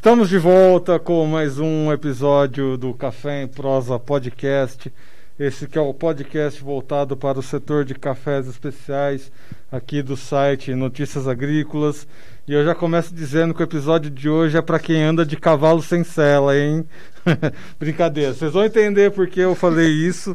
Estamos 0.00 0.30
de 0.30 0.38
volta 0.38 0.98
com 0.98 1.26
mais 1.26 1.58
um 1.58 1.92
episódio 1.92 2.78
do 2.78 2.94
Café 2.94 3.42
em 3.42 3.46
Prosa 3.46 3.98
Podcast. 3.98 4.90
Esse 5.38 5.66
que 5.66 5.76
é 5.76 5.80
o 5.82 5.92
podcast 5.92 6.64
voltado 6.64 7.18
para 7.18 7.38
o 7.38 7.42
setor 7.42 7.84
de 7.84 7.94
cafés 7.94 8.48
especiais 8.48 9.30
aqui 9.70 10.00
do 10.00 10.16
site 10.16 10.74
Notícias 10.74 11.28
Agrícolas. 11.28 12.08
E 12.48 12.54
eu 12.54 12.64
já 12.64 12.74
começo 12.74 13.14
dizendo 13.14 13.52
que 13.52 13.62
o 13.62 13.64
episódio 13.64 14.10
de 14.10 14.26
hoje 14.26 14.56
é 14.56 14.62
para 14.62 14.78
quem 14.78 15.02
anda 15.02 15.22
de 15.22 15.36
cavalo 15.36 15.82
sem 15.82 16.02
sela, 16.02 16.56
hein? 16.56 16.86
Brincadeira. 17.78 18.32
Vocês 18.32 18.54
vão 18.54 18.64
entender 18.64 19.10
porque 19.10 19.40
eu 19.40 19.54
falei 19.54 19.90
isso 19.90 20.34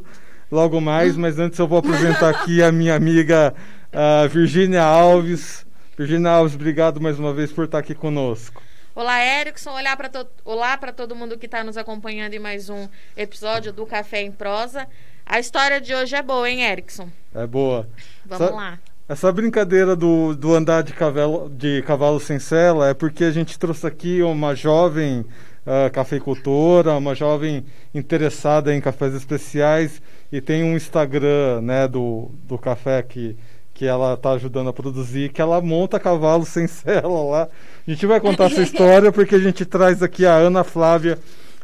logo 0.51 0.79
mais, 0.79 1.17
mas 1.17 1.39
antes 1.39 1.57
eu 1.57 1.67
vou 1.67 1.79
apresentar 1.79 2.29
aqui 2.29 2.61
a 2.61 2.71
minha 2.71 2.93
amiga 2.93 3.51
uh, 3.91 4.29
Virgínia 4.29 4.83
Alves. 4.83 5.65
Virgínia 5.97 6.29
Alves, 6.29 6.53
obrigado 6.53 7.01
mais 7.01 7.17
uma 7.17 7.33
vez 7.33 7.51
por 7.51 7.65
estar 7.65 7.79
aqui 7.79 7.95
conosco. 7.95 8.61
Olá, 8.95 9.21
Erickson. 9.21 9.71
Olá 9.71 9.97
para 9.97 10.07
to 10.07 10.25
Olá 10.45 10.77
todo 10.77 11.13
mundo 11.13 11.37
que 11.37 11.47
está 11.47 11.65
nos 11.65 11.75
acompanhando 11.75 12.33
em 12.33 12.39
mais 12.39 12.69
um 12.69 12.87
episódio 13.17 13.73
do 13.73 13.85
Café 13.85 14.21
em 14.21 14.31
Prosa. 14.31 14.87
A 15.25 15.37
história 15.37 15.81
de 15.81 15.93
hoje 15.93 16.15
é 16.15 16.21
boa, 16.21 16.49
hein, 16.49 16.61
Erickson? 16.61 17.09
É 17.33 17.45
boa. 17.45 17.89
Vamos 18.25 18.47
Essa, 18.47 18.55
lá. 18.55 18.79
Essa 19.09 19.31
brincadeira 19.33 19.97
do, 19.97 20.33
do 20.33 20.55
andar 20.55 20.81
de 20.81 20.93
cavalo, 20.93 21.49
de 21.49 21.81
cavalo 21.81 22.21
sem 22.21 22.39
sela 22.39 22.87
é 22.87 22.93
porque 22.93 23.25
a 23.25 23.31
gente 23.31 23.59
trouxe 23.59 23.85
aqui 23.85 24.23
uma 24.23 24.55
jovem 24.55 25.25
uh, 25.65 25.91
cafeicultora, 25.91 26.93
uma 26.93 27.13
jovem 27.13 27.65
interessada 27.93 28.73
em 28.73 28.79
cafés 28.79 29.13
especiais 29.13 30.01
e 30.31 30.39
tem 30.39 30.63
um 30.63 30.73
Instagram 30.73 31.59
né, 31.61 31.85
do, 31.85 32.31
do 32.45 32.57
café 32.57 33.03
que 33.03 33.35
que 33.75 33.85
ela 33.85 34.13
está 34.13 34.31
ajudando 34.31 34.69
a 34.69 34.73
produzir, 34.73 35.33
que 35.33 35.41
ela 35.41 35.61
monta 35.61 35.99
cavalo 35.99 36.45
sem 36.47 36.65
sela 36.65 37.23
lá. 37.29 37.49
A 37.85 37.91
gente 37.91 38.07
vai 38.07 38.19
contar 38.19 38.45
essa 38.45 38.61
história 38.61 39.11
porque 39.11 39.35
a 39.35 39.39
gente 39.39 39.65
traz 39.65 40.01
aqui 40.01 40.25
a 40.25 40.33
Ana 40.33 40.63
Flávia 40.63 41.19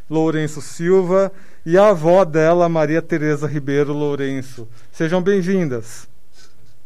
Lourenço 0.08 0.60
Silva 0.60 1.32
e 1.64 1.78
a 1.78 1.88
avó 1.88 2.24
dela, 2.24 2.68
Maria 2.68 3.00
Tereza 3.00 3.48
Ribeiro 3.48 3.94
Lourenço. 3.94 4.68
Sejam 4.92 5.22
bem-vindas. 5.22 6.06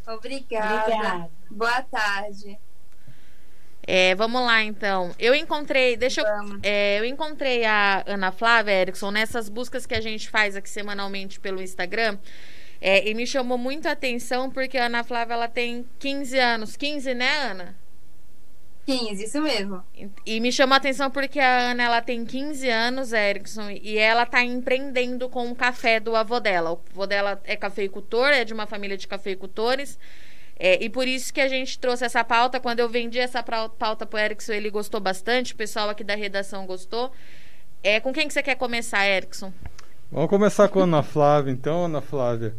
Obrigada. 0.06 0.84
Obrigada. 0.84 1.30
Boa 1.50 1.82
tarde. 1.82 2.56
É, 3.82 4.14
vamos 4.14 4.40
lá 4.42 4.62
então. 4.62 5.12
Eu 5.18 5.34
encontrei, 5.34 5.96
deixa 5.96 6.20
eu, 6.20 6.26
é, 6.62 7.00
eu 7.00 7.04
encontrei 7.04 7.64
a 7.64 8.04
Ana 8.06 8.30
Flávia 8.30 8.72
Erickson 8.72 9.10
nessas 9.10 9.48
buscas 9.48 9.86
que 9.86 9.94
a 9.94 10.00
gente 10.00 10.30
faz 10.30 10.54
aqui 10.54 10.70
semanalmente 10.70 11.40
pelo 11.40 11.60
Instagram. 11.60 12.16
É, 12.80 13.08
e 13.08 13.14
me 13.14 13.26
chamou 13.26 13.56
muito 13.56 13.86
a 13.86 13.92
atenção 13.92 14.50
porque 14.50 14.76
a 14.76 14.86
Ana 14.86 15.02
Flávia 15.02 15.34
ela 15.34 15.48
tem 15.48 15.86
15 15.98 16.38
anos. 16.38 16.76
15, 16.76 17.14
né, 17.14 17.36
Ana? 17.38 17.76
15, 18.86 19.24
isso 19.24 19.40
mesmo. 19.42 19.82
E, 19.96 20.08
e 20.24 20.40
me 20.40 20.52
chamou 20.52 20.74
a 20.74 20.76
atenção 20.76 21.10
porque 21.10 21.40
a 21.40 21.70
Ana 21.70 21.82
ela 21.82 22.00
tem 22.00 22.24
15 22.24 22.68
anos, 22.68 23.12
Erickson, 23.12 23.70
e 23.70 23.98
ela 23.98 24.22
está 24.22 24.44
empreendendo 24.44 25.28
com 25.28 25.50
o 25.50 25.56
café 25.56 25.98
do 25.98 26.14
avô 26.14 26.38
dela. 26.38 26.72
O 26.72 26.80
avô 26.92 27.06
dela 27.06 27.40
é 27.44 27.56
cafeicultor, 27.56 28.28
é 28.28 28.44
de 28.44 28.54
uma 28.54 28.66
família 28.66 28.96
de 28.96 29.08
cafeicultores. 29.08 29.98
É, 30.58 30.82
e 30.82 30.88
por 30.88 31.06
isso 31.08 31.34
que 31.34 31.40
a 31.40 31.48
gente 31.48 31.78
trouxe 31.78 32.04
essa 32.04 32.22
pauta. 32.22 32.60
Quando 32.60 32.78
eu 32.78 32.88
vendi 32.88 33.18
essa 33.18 33.42
pauta 33.42 34.06
para 34.06 34.16
o 34.16 34.20
Erickson, 34.20 34.52
ele 34.52 34.70
gostou 34.70 35.00
bastante, 35.00 35.52
o 35.52 35.56
pessoal 35.56 35.90
aqui 35.90 36.04
da 36.04 36.14
redação 36.14 36.64
gostou. 36.64 37.10
É, 37.82 37.98
com 37.98 38.12
quem 38.12 38.28
que 38.28 38.32
você 38.32 38.42
quer 38.42 38.54
começar, 38.54 39.06
Erickson? 39.06 39.52
Vamos 40.10 40.30
começar 40.30 40.68
com 40.68 40.80
a 40.80 40.84
Ana 40.84 41.02
Flávia, 41.02 41.50
então, 41.50 41.84
Ana 41.84 42.00
Flávia. 42.00 42.54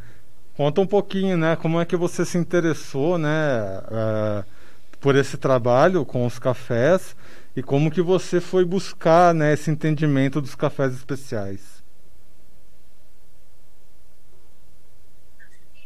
Conta 0.56 0.82
um 0.82 0.88
pouquinho, 0.88 1.38
né? 1.38 1.56
Como 1.56 1.80
é 1.80 1.86
que 1.86 1.96
você 1.96 2.26
se 2.26 2.38
interessou, 2.38 3.18
né? 3.18 3.80
Uh, 3.88 4.58
por 5.00 5.16
esse 5.16 5.38
trabalho 5.38 6.06
com 6.06 6.26
os 6.26 6.40
cafés 6.40 7.16
e 7.56 7.64
como 7.64 7.92
que 7.92 8.02
você 8.02 8.42
foi 8.42 8.66
buscar 8.66 9.34
né, 9.34 9.54
esse 9.54 9.70
entendimento 9.70 10.42
dos 10.42 10.56
cafés 10.56 10.94
especiais. 10.94 11.84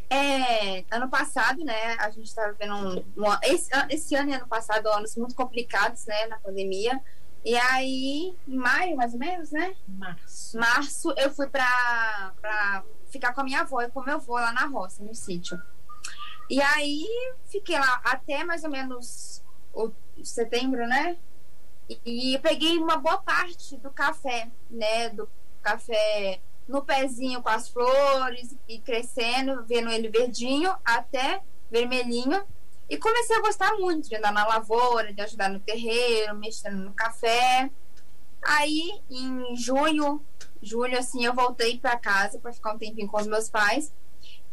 É, 0.10 0.84
ano 0.92 1.10
passado, 1.10 1.64
né, 1.64 1.96
a 2.00 2.10
gente 2.10 2.26
estava 2.28 2.52
vendo 2.54 2.74
um, 2.74 2.98
um, 3.18 3.38
esse, 3.44 3.70
esse 3.90 4.16
ano 4.16 4.32
e 4.32 4.34
ano 4.34 4.48
passado, 4.48 4.88
anos 4.90 5.16
muito 5.16 5.34
complicados, 5.36 6.06
né, 6.06 6.28
na 6.28 6.38
pandemia. 6.38 7.00
E 7.44 7.56
aí, 7.58 8.36
em 8.48 8.56
maio, 8.56 8.96
mais 8.96 9.14
ou 9.14 9.20
menos, 9.20 9.52
né? 9.52 9.76
Março. 9.88 10.58
Março, 10.58 11.14
eu 11.18 11.32
fui 11.32 11.48
pra, 11.48 12.34
pra 12.40 12.84
ficar 13.10 13.34
com 13.34 13.42
a 13.42 13.44
minha 13.44 13.62
avó 13.62 13.82
e 13.82 13.90
com 13.90 14.04
meu 14.04 14.16
avô 14.16 14.34
lá 14.34 14.52
na 14.54 14.66
roça, 14.66 15.04
no 15.04 15.16
sítio. 15.16 15.60
E 16.50 16.62
aí, 16.62 17.08
fiquei 17.46 17.80
lá 17.80 18.02
até 18.04 18.44
mais 18.44 18.64
ou 18.64 18.70
menos 18.70 19.44
setembro, 20.24 20.86
né? 20.88 21.18
E, 21.90 22.36
e 22.36 22.40
peguei 22.40 22.78
uma 22.78 22.98
boa 22.98 23.18
parte 23.22 23.78
do 23.78 23.90
café, 23.90 24.50
né? 24.70 25.10
Do 25.10 25.28
café 25.62 26.40
no 26.68 26.84
pezinho 26.84 27.42
com 27.42 27.50
as 27.50 27.70
flores 27.70 28.56
e 28.68 28.80
crescendo, 28.80 29.66
vendo 29.66 29.90
ele 29.90 30.10
verdinho 30.10 30.74
até 30.86 31.42
vermelhinho. 31.70 32.44
E 32.92 32.98
comecei 32.98 33.38
a 33.38 33.42
gostar 33.42 33.74
muito 33.76 34.10
de 34.10 34.18
andar 34.18 34.34
na 34.34 34.46
lavoura, 34.46 35.14
de 35.14 35.22
ajudar 35.22 35.50
no 35.50 35.62
terreiro, 35.62 36.36
mexendo 36.36 36.76
no 36.76 36.94
café. 36.94 37.72
Aí, 38.42 39.02
em 39.10 39.56
junho, 39.56 40.22
julho, 40.62 41.00
assim, 41.00 41.24
eu 41.24 41.34
voltei 41.34 41.80
para 41.80 41.98
casa 41.98 42.38
para 42.38 42.52
ficar 42.52 42.74
um 42.74 42.78
tempinho 42.78 43.08
com 43.08 43.16
os 43.16 43.28
meus 43.28 43.50
pais. 43.50 43.94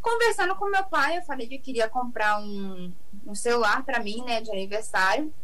Conversando 0.01 0.55
com 0.55 0.71
meu 0.71 0.85
pai, 0.85 1.19
eu 1.19 1.23
falei 1.23 1.49
que 1.49 1.57
eu 1.57 1.61
queria 1.61 1.89
comprar 1.89 2.41
um, 2.41 2.95
um 3.27 3.35
celular 3.35 3.85
para 3.85 3.99
mim, 3.99 4.23
né, 4.25 4.41
de 4.41 4.53
aniversário. 4.53 5.35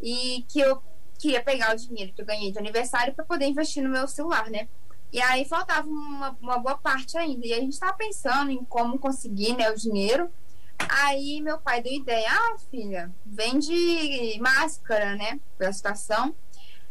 E 0.00 0.46
que 0.48 0.60
eu 0.60 0.80
queria 1.18 1.42
pegar 1.42 1.74
o 1.74 1.76
dinheiro 1.76 2.12
que 2.12 2.22
eu 2.22 2.26
ganhei 2.26 2.52
de 2.52 2.58
aniversário 2.60 3.14
para 3.14 3.24
poder 3.24 3.46
investir 3.46 3.82
no 3.82 3.90
meu 3.90 4.06
celular, 4.06 4.48
né? 4.48 4.68
E 5.12 5.20
aí 5.20 5.44
faltava 5.44 5.88
uma, 5.88 6.38
uma 6.40 6.58
boa 6.60 6.78
parte 6.78 7.18
ainda. 7.18 7.44
E 7.44 7.52
a 7.52 7.58
gente 7.58 7.72
estava 7.72 7.94
pensando 7.94 8.52
em 8.52 8.64
como 8.64 8.96
conseguir 8.96 9.56
né, 9.56 9.68
o 9.72 9.74
dinheiro. 9.74 10.30
Aí 10.78 11.40
meu 11.40 11.58
pai 11.58 11.82
deu 11.82 11.92
ideia, 11.92 12.28
ah, 12.30 12.56
filha, 12.70 13.10
vende 13.24 14.38
máscara, 14.40 15.16
né? 15.16 15.40
Pela 15.56 15.72
situação. 15.72 16.34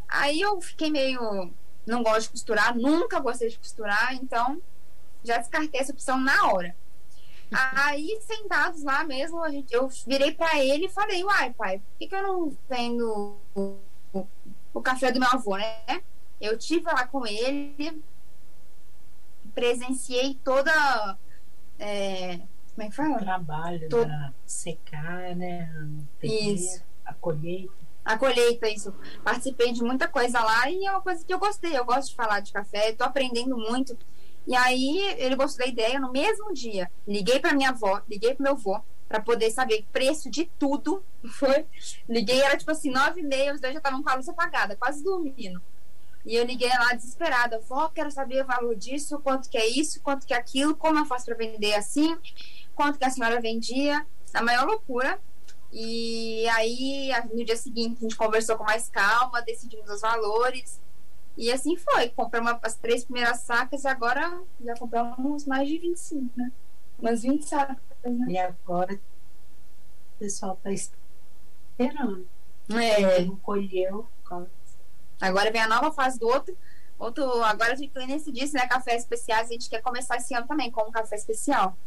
Aí 0.07 0.41
eu 0.41 0.59
fiquei 0.61 0.89
meio. 0.89 1.53
Não 1.85 2.03
gosto 2.03 2.23
de 2.23 2.31
costurar, 2.31 2.75
nunca 2.75 3.19
gostei 3.19 3.49
de 3.49 3.57
costurar, 3.57 4.13
então 4.13 4.61
já 5.23 5.37
descartei 5.37 5.79
essa 5.79 5.93
opção 5.93 6.19
na 6.19 6.51
hora. 6.51 6.75
Aí, 7.51 8.19
sentados 8.21 8.83
lá 8.83 9.05
mesmo, 9.05 9.41
a 9.41 9.49
gente, 9.49 9.73
eu 9.73 9.87
virei 10.05 10.33
para 10.33 10.61
ele 10.61 10.85
e 10.85 10.89
falei, 10.89 11.23
uai, 11.23 11.53
pai, 11.53 11.79
por 11.79 11.97
que, 11.97 12.07
que 12.07 12.15
eu 12.15 12.23
não 12.23 12.57
vendo 12.69 13.37
o, 13.55 13.77
o, 14.13 14.27
o 14.73 14.81
café 14.81 15.11
do 15.11 15.19
meu 15.19 15.29
avô, 15.29 15.55
né? 15.55 16.03
Eu 16.41 16.57
tive 16.57 16.85
lá 16.85 17.07
com 17.07 17.25
ele, 17.25 18.03
presenciei 19.55 20.35
toda. 20.43 21.17
É, 21.79 22.39
como 22.77 22.85
é 22.85 22.89
que 22.91 22.95
fala? 22.95 23.17
Trabalho 23.17 23.89
Todo... 23.89 24.07
da 24.07 24.31
secar, 24.45 25.35
né? 25.35 25.67
Isso. 26.21 26.83
A 27.03 27.11
colheita. 27.11 27.73
A 28.05 28.15
colheita, 28.15 28.69
isso. 28.69 28.93
Participei 29.23 29.73
de 29.73 29.81
muita 29.81 30.07
coisa 30.07 30.39
lá 30.39 30.69
e 30.69 30.85
é 30.85 30.91
uma 30.91 31.01
coisa 31.01 31.25
que 31.25 31.33
eu 31.33 31.39
gostei. 31.39 31.75
Eu 31.75 31.83
gosto 31.83 32.09
de 32.09 32.15
falar 32.15 32.39
de 32.39 32.53
café, 32.53 32.91
estou 32.91 33.07
aprendendo 33.07 33.57
muito. 33.57 33.97
E 34.45 34.55
aí 34.55 35.15
ele 35.17 35.35
gostou 35.35 35.65
da 35.65 35.71
ideia 35.71 35.99
no 35.99 36.11
mesmo 36.11 36.53
dia. 36.53 36.91
Liguei 37.07 37.39
para 37.39 37.55
minha 37.55 37.69
avó, 37.69 37.99
liguei 38.07 38.35
para 38.35 38.43
meu 38.43 38.53
avô 38.53 38.79
para 39.09 39.21
poder 39.21 39.49
saber 39.49 39.83
preço 39.91 40.29
de 40.29 40.45
tudo. 40.59 41.03
Foi. 41.39 41.65
Liguei, 42.07 42.41
era 42.41 42.55
tipo 42.57 42.69
assim, 42.69 42.91
nove 42.91 43.21
e 43.21 43.23
meia, 43.23 43.55
os 43.55 43.59
dois 43.59 43.73
já 43.73 43.79
estavam 43.79 44.03
com 44.03 44.09
a 44.09 44.13
luz 44.13 44.29
apagada, 44.29 44.75
quase 44.75 45.03
dormindo. 45.03 45.59
E 46.23 46.35
eu 46.35 46.45
liguei 46.45 46.69
lá 46.69 46.93
desesperada, 46.93 47.59
vó, 47.67 47.87
quero 47.87 48.11
saber 48.11 48.43
o 48.43 48.45
valor 48.45 48.75
disso, 48.75 49.17
quanto 49.19 49.49
que 49.49 49.57
é 49.57 49.65
isso, 49.65 49.99
quanto 50.01 50.27
que 50.27 50.33
é 50.33 50.37
aquilo, 50.37 50.75
como 50.75 50.99
eu 50.99 51.05
faço 51.05 51.25
para 51.25 51.35
vender 51.35 51.73
assim 51.73 52.15
quanto 52.77 52.99
que 52.99 53.03
a 53.05 53.09
senhora 53.09 53.41
vendia, 53.41 54.05
a 54.33 54.41
maior 54.43 54.67
loucura. 54.67 55.19
E 55.73 56.47
aí, 56.49 57.09
no 57.33 57.43
dia 57.43 57.57
seguinte, 57.57 57.97
a 57.97 58.01
gente 58.01 58.15
conversou 58.15 58.55
com 58.55 58.63
mais 58.63 58.87
calma, 58.87 59.41
decidimos 59.41 59.89
os 59.89 59.99
valores. 60.01 60.79
E 61.35 61.51
assim 61.51 61.75
foi. 61.75 62.09
Compramos 62.09 62.57
as 62.61 62.75
três 62.75 63.03
primeiras 63.03 63.39
sacas 63.39 63.83
e 63.83 63.87
agora 63.87 64.41
já 64.63 64.75
compramos 64.75 65.45
mais 65.45 65.67
de 65.67 65.77
25, 65.79 66.31
né? 66.37 66.51
Umas 66.99 67.23
20 67.23 67.43
sacas, 67.43 67.77
né? 68.05 68.25
E 68.29 68.37
agora 68.37 68.93
o 68.93 70.19
pessoal 70.19 70.57
tá 70.63 70.71
esperando. 70.71 72.27
É. 72.69 73.25
Não 73.25 73.35
colheu. 73.37 74.07
Agora 75.19 75.51
vem 75.51 75.61
a 75.61 75.67
nova 75.67 75.91
fase 75.91 76.19
do 76.19 76.27
outro. 76.27 76.55
outro 76.97 77.23
agora 77.43 77.73
a 77.73 77.75
gente 77.75 77.91
tem 77.91 78.07
nesse 78.07 78.31
disse, 78.31 78.53
né? 78.53 78.67
Café 78.67 78.95
especiais. 78.95 79.49
A 79.49 79.51
gente 79.51 79.69
quer 79.69 79.81
começar 79.81 80.17
esse 80.17 80.33
ano 80.33 80.47
também 80.47 80.71
com 80.71 80.87
um 80.87 80.91
café 80.91 81.15
especial. 81.15 81.77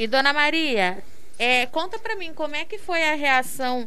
E 0.00 0.06
dona 0.06 0.32
Maria, 0.32 1.04
é, 1.38 1.66
conta 1.66 1.98
para 1.98 2.16
mim 2.16 2.32
como 2.32 2.56
é 2.56 2.64
que 2.64 2.78
foi 2.78 3.02
a 3.02 3.14
reação 3.14 3.86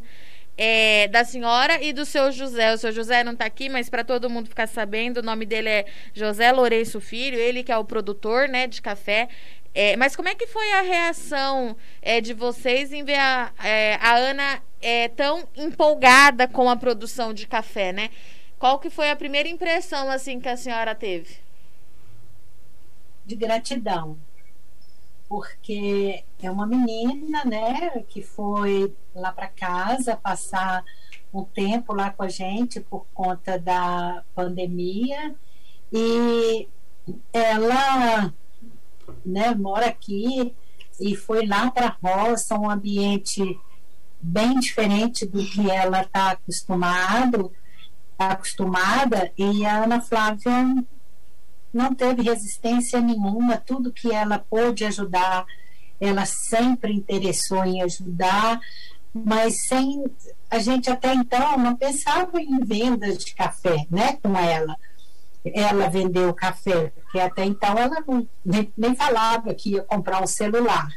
é, 0.55 1.07
da 1.07 1.23
senhora 1.23 1.83
e 1.83 1.91
do 1.91 2.05
seu 2.05 2.31
José. 2.31 2.71
O 2.71 2.77
seu 2.77 2.91
José 2.91 3.23
não 3.23 3.31
está 3.31 3.45
aqui, 3.45 3.67
mas 3.67 3.89
para 3.89 4.03
todo 4.03 4.29
mundo 4.29 4.47
ficar 4.47 4.67
sabendo, 4.67 5.21
o 5.21 5.23
nome 5.23 5.43
dele 5.43 5.69
é 5.69 5.85
José 6.13 6.51
Lourenço 6.51 7.01
Filho, 7.01 7.39
ele 7.39 7.63
que 7.63 7.71
é 7.71 7.77
o 7.79 7.83
produtor 7.83 8.47
né, 8.47 8.67
de 8.67 8.79
café. 8.79 9.27
É, 9.73 9.97
mas 9.97 10.15
como 10.15 10.29
é 10.29 10.35
que 10.35 10.45
foi 10.45 10.71
a 10.73 10.81
reação 10.81 11.75
é, 11.99 12.21
de 12.21 12.35
vocês 12.35 12.93
em 12.93 13.03
ver 13.03 13.17
a, 13.17 13.51
é, 13.63 13.95
a 13.95 14.15
Ana 14.15 14.61
é, 14.83 15.07
tão 15.07 15.47
empolgada 15.57 16.47
com 16.47 16.69
a 16.69 16.75
produção 16.75 17.33
de 17.33 17.47
café, 17.47 17.91
né? 17.91 18.11
Qual 18.59 18.77
que 18.77 18.91
foi 18.91 19.09
a 19.09 19.15
primeira 19.15 19.49
impressão 19.49 20.11
assim 20.11 20.39
que 20.39 20.47
a 20.47 20.57
senhora 20.57 20.93
teve? 20.93 21.37
De 23.25 23.35
gratidão, 23.35 24.15
porque 25.33 26.23
é 26.43 26.51
uma 26.51 26.67
menina, 26.67 27.43
né, 27.43 28.03
que 28.07 28.21
foi 28.21 28.95
lá 29.15 29.31
para 29.31 29.47
casa 29.47 30.15
passar 30.15 30.85
um 31.33 31.43
tempo 31.43 31.91
lá 31.91 32.11
com 32.11 32.21
a 32.21 32.29
gente 32.29 32.79
por 32.79 33.07
conta 33.15 33.57
da 33.57 34.23
pandemia. 34.35 35.33
E 35.91 36.69
ela 37.33 38.31
né, 39.25 39.55
mora 39.55 39.87
aqui 39.87 40.53
e 41.01 41.15
foi 41.15 41.47
lá 41.47 41.71
para 41.71 41.87
a 41.87 41.97
roça, 41.99 42.53
um 42.53 42.69
ambiente 42.69 43.59
bem 44.21 44.59
diferente 44.59 45.25
do 45.25 45.43
que 45.43 45.67
ela 45.67 46.01
está 46.01 46.29
acostumado, 46.29 47.51
acostumada, 48.19 49.31
e 49.35 49.65
a 49.65 49.83
Ana 49.83 49.99
Flávia 49.99 50.85
não 51.73 51.93
teve 51.93 52.21
resistência 52.21 53.01
nenhuma, 53.01 53.57
tudo 53.57 53.91
que 53.91 54.11
ela 54.11 54.39
pôde 54.39 54.85
ajudar, 54.85 55.45
ela 55.99 56.25
sempre 56.25 56.93
interessou 56.93 57.63
em 57.65 57.81
ajudar, 57.81 58.59
mas 59.13 59.67
sem 59.67 60.05
a 60.49 60.59
gente 60.59 60.89
até 60.89 61.13
então 61.13 61.57
não 61.57 61.75
pensava 61.75 62.39
em 62.39 62.59
vendas 62.59 63.17
de 63.17 63.33
café, 63.33 63.85
né, 63.89 64.17
com 64.21 64.37
ela 64.37 64.75
ela 65.45 65.89
vendeu 65.89 66.33
café, 66.33 66.91
porque 66.95 67.19
até 67.19 67.43
então 67.43 67.77
ela 67.77 68.01
não, 68.07 68.27
nem, 68.45 68.71
nem 68.77 68.95
falava 68.95 69.53
que 69.53 69.71
ia 69.71 69.83
comprar 69.83 70.23
um 70.23 70.27
celular. 70.27 70.87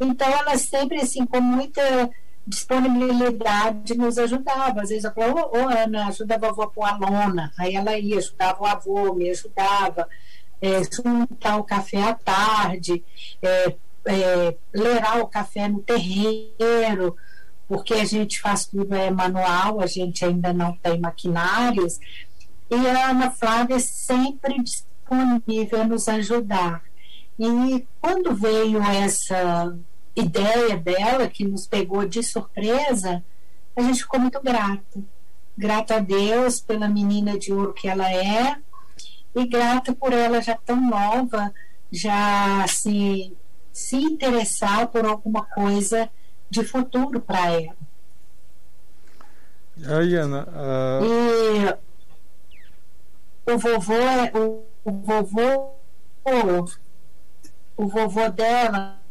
Então 0.00 0.26
ela 0.26 0.58
sempre 0.58 1.00
assim 1.00 1.24
com 1.24 1.40
muita 1.40 2.10
disponibilidade 2.46 3.96
nos 3.96 4.18
ajudava. 4.18 4.82
Às 4.82 4.90
vezes 4.90 5.04
eu 5.04 5.12
falava, 5.12 5.48
ô, 5.48 5.68
Ana, 5.68 6.08
ajuda 6.08 6.34
a 6.34 6.38
vovó 6.38 6.66
com 6.66 6.84
a 6.84 6.96
lona. 6.96 7.52
Aí 7.58 7.74
ela 7.74 7.98
ia, 7.98 8.18
ajudava 8.18 8.62
o 8.62 8.66
avô, 8.66 9.14
me 9.14 9.30
ajudava, 9.30 10.08
é, 10.60 10.82
juntar 10.84 11.56
o 11.56 11.64
café 11.64 12.02
à 12.02 12.14
tarde, 12.14 13.04
é, 13.42 13.74
é, 14.06 14.56
lerar 14.72 15.20
o 15.20 15.26
café 15.26 15.68
no 15.68 15.80
terreiro, 15.80 17.16
porque 17.66 17.94
a 17.94 18.04
gente 18.04 18.40
faz 18.40 18.66
tudo 18.66 18.94
é 18.94 19.10
manual, 19.10 19.80
a 19.80 19.86
gente 19.86 20.24
ainda 20.24 20.52
não 20.52 20.76
tem 20.76 21.00
maquinários, 21.00 21.98
e 22.70 22.74
a 22.74 23.10
Ana 23.10 23.30
Flávia 23.30 23.80
sempre 23.80 24.62
disponível 24.62 25.82
a 25.82 25.84
nos 25.84 26.08
ajudar. 26.08 26.82
E 27.38 27.86
quando 28.00 28.34
veio 28.34 28.82
essa 28.82 29.76
ideia 30.16 30.76
dela, 30.76 31.28
que 31.28 31.44
nos 31.44 31.66
pegou 31.66 32.06
de 32.06 32.22
surpresa, 32.22 33.24
a 33.76 33.82
gente 33.82 34.02
ficou 34.02 34.20
muito 34.20 34.40
grato. 34.40 35.04
Grata 35.56 35.96
a 35.96 35.98
Deus 36.00 36.60
pela 36.60 36.88
menina 36.88 37.38
de 37.38 37.52
ouro 37.52 37.72
que 37.72 37.88
ela 37.88 38.10
é 38.10 38.56
e 39.34 39.46
grata 39.46 39.92
por 39.94 40.12
ela 40.12 40.40
já 40.40 40.56
tão 40.56 40.80
nova, 40.80 41.52
já 41.90 42.64
se, 42.68 43.36
se 43.72 43.96
interessar 43.96 44.88
por 44.88 45.04
alguma 45.04 45.44
coisa 45.44 46.08
de 46.48 46.64
futuro 46.64 47.20
para 47.20 47.50
ela. 47.50 47.76
Aí, 49.98 50.14
Ana. 50.14 50.46
Uh... 50.48 51.78
E 53.46 53.52
o 53.52 53.58
vovô 53.58 53.94
é 53.94 54.32
o, 54.34 54.64
o 54.84 54.92
vovô 54.92 55.74
o 57.76 57.86
vovô 57.86 58.28
dela 58.30 59.03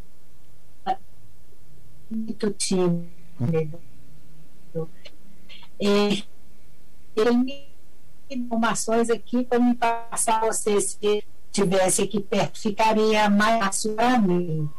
muito 2.15 2.51
tímido. 2.51 3.09
Ele 5.79 6.23
me 7.15 7.73
informações 8.29 9.09
aqui 9.09 9.43
para 9.43 9.59
me 9.59 9.75
passar 9.75 10.41
você 10.41 10.79
se 10.81 11.23
tivesse 11.51 12.01
aqui 12.01 12.19
perto 12.19 12.59
ficaria 12.59 13.29
mais 13.29 13.63
fácil 13.63 13.93
para 13.93 14.17
mim. 14.17 14.69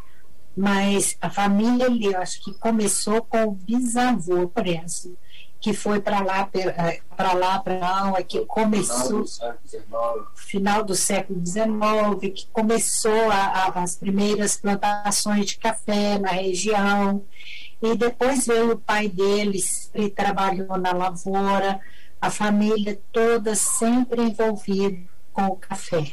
Mas 0.56 1.16
a 1.20 1.31
família 1.31 1.86
ali 1.86 2.14
acho 2.14 2.42
que 2.42 2.52
começou 2.54 3.22
com 3.22 3.44
o 3.44 3.52
bisavô 3.52 4.48
preso 4.48 5.16
que 5.64 5.72
foi 5.72 5.99
para 5.99 6.20
lá 6.20 6.46
para 7.16 7.32
lá 7.32 7.58
para 7.58 7.78
lá 7.78 8.22
que 8.22 8.44
começou 8.44 9.25
final 10.34 10.84
do 10.84 10.94
século 10.94 11.40
XIX 11.43 12.34
que 12.34 12.46
começou 12.52 13.31
a, 13.31 13.37
a, 13.37 13.82
as 13.82 13.96
primeiras 13.96 14.58
plantações 14.58 15.46
de 15.46 15.56
café 15.56 16.19
na 16.19 16.32
região. 16.32 17.25
E 17.81 17.96
depois 17.96 18.46
veio 18.46 18.72
o 18.72 18.78
pai 18.78 19.08
deles 19.08 19.90
e 19.94 20.11
trabalhou 20.11 20.76
na 20.76 20.93
lavoura 20.93 21.81
a 22.20 22.31
família 22.31 23.00
toda 23.10 23.55
sempre 23.55 24.20
envolvida 24.20 24.99
com 25.32 25.46
o 25.46 25.56
café 25.56 26.12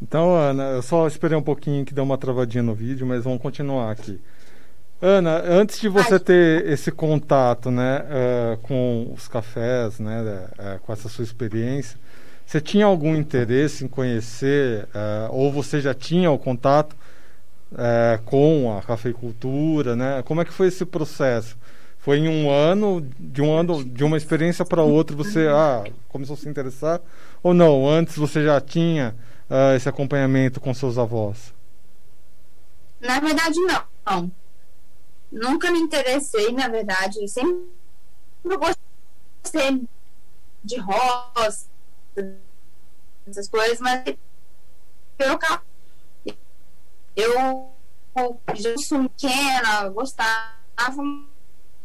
Então, 0.00 0.36
Ana, 0.36 0.64
eu 0.70 0.82
só 0.82 1.06
esperei 1.06 1.36
um 1.36 1.42
pouquinho 1.42 1.84
que 1.84 1.94
deu 1.94 2.04
uma 2.04 2.18
travadinha 2.18 2.62
no 2.62 2.74
vídeo, 2.74 3.06
mas 3.06 3.24
vamos 3.24 3.40
continuar 3.40 3.90
aqui. 3.90 4.20
Ana, 5.00 5.42
antes 5.44 5.78
de 5.78 5.88
você 5.88 6.18
ter 6.18 6.66
esse 6.66 6.90
contato, 6.90 7.70
né, 7.70 8.02
uh, 8.02 8.56
com 8.58 9.12
os 9.14 9.28
cafés, 9.28 9.98
né, 9.98 10.48
uh, 10.58 10.80
com 10.80 10.92
essa 10.92 11.08
sua 11.08 11.22
experiência, 11.22 11.98
você 12.46 12.60
tinha 12.60 12.86
algum 12.86 13.14
interesse 13.14 13.84
em 13.84 13.88
conhecer, 13.88 14.84
uh, 14.84 15.32
ou 15.32 15.52
você 15.52 15.80
já 15.80 15.92
tinha 15.92 16.30
o 16.30 16.38
contato 16.38 16.96
com 18.24 18.78
a 18.78 18.80
cafeicultura, 18.80 19.96
né? 19.96 20.22
Como 20.24 20.40
é 20.40 20.44
que 20.44 20.52
foi 20.52 20.68
esse 20.68 20.86
processo? 20.86 21.58
Foi 21.98 22.18
em 22.18 22.28
um 22.28 22.48
ano, 22.48 23.04
de 23.18 23.42
um 23.42 23.52
ano, 23.52 23.84
de 23.84 24.04
uma 24.04 24.16
experiência 24.16 24.64
para 24.64 24.82
outra, 24.82 25.16
você 25.16 25.48
ah, 25.48 25.82
começou 26.08 26.34
a 26.34 26.36
se 26.36 26.48
interessar? 26.48 27.00
Ou 27.42 27.52
não? 27.52 27.86
Antes 27.86 28.16
você 28.16 28.44
já 28.44 28.60
tinha 28.60 29.16
uh, 29.50 29.74
esse 29.76 29.88
acompanhamento 29.88 30.60
com 30.60 30.72
seus 30.74 30.98
avós? 30.98 31.54
Na 33.00 33.20
verdade, 33.20 33.58
não. 33.60 34.32
Nunca 35.30 35.70
me 35.70 35.78
interessei, 35.78 36.52
na 36.52 36.68
verdade. 36.68 37.20
Eu 37.20 37.28
sempre 37.28 37.66
gostei 38.44 39.86
de 40.64 40.76
roça, 40.78 41.66
essas 43.26 43.48
coisas, 43.48 43.80
mas 43.80 44.16
pelo 45.16 45.38
carro. 45.38 45.62
Eu 47.14 47.70
já 48.54 48.76
sou 48.78 49.08
pequena, 49.08 49.88
gostava, 49.88 51.02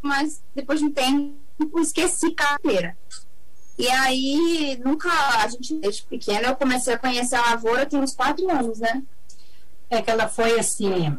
mas 0.01 0.41
depois 0.53 0.79
de 0.79 0.85
um 0.85 0.91
tempo 0.91 1.79
esqueci 1.79 2.31
carteira. 2.31 2.97
E 3.81 3.89
aí, 3.89 4.79
nunca, 4.85 5.09
a 5.09 5.47
gente, 5.47 5.73
desde 5.79 6.03
pequena, 6.03 6.49
eu 6.49 6.55
comecei 6.55 6.93
a 6.93 6.99
conhecer 6.99 7.35
a 7.35 7.49
lavoura 7.49 7.83
tem 7.83 7.99
uns 7.99 8.13
quatro 8.13 8.47
anos, 8.51 8.77
né? 8.77 9.01
É 9.89 10.03
que 10.03 10.11
ela 10.11 10.27
foi 10.27 10.59
assim, 10.59 11.17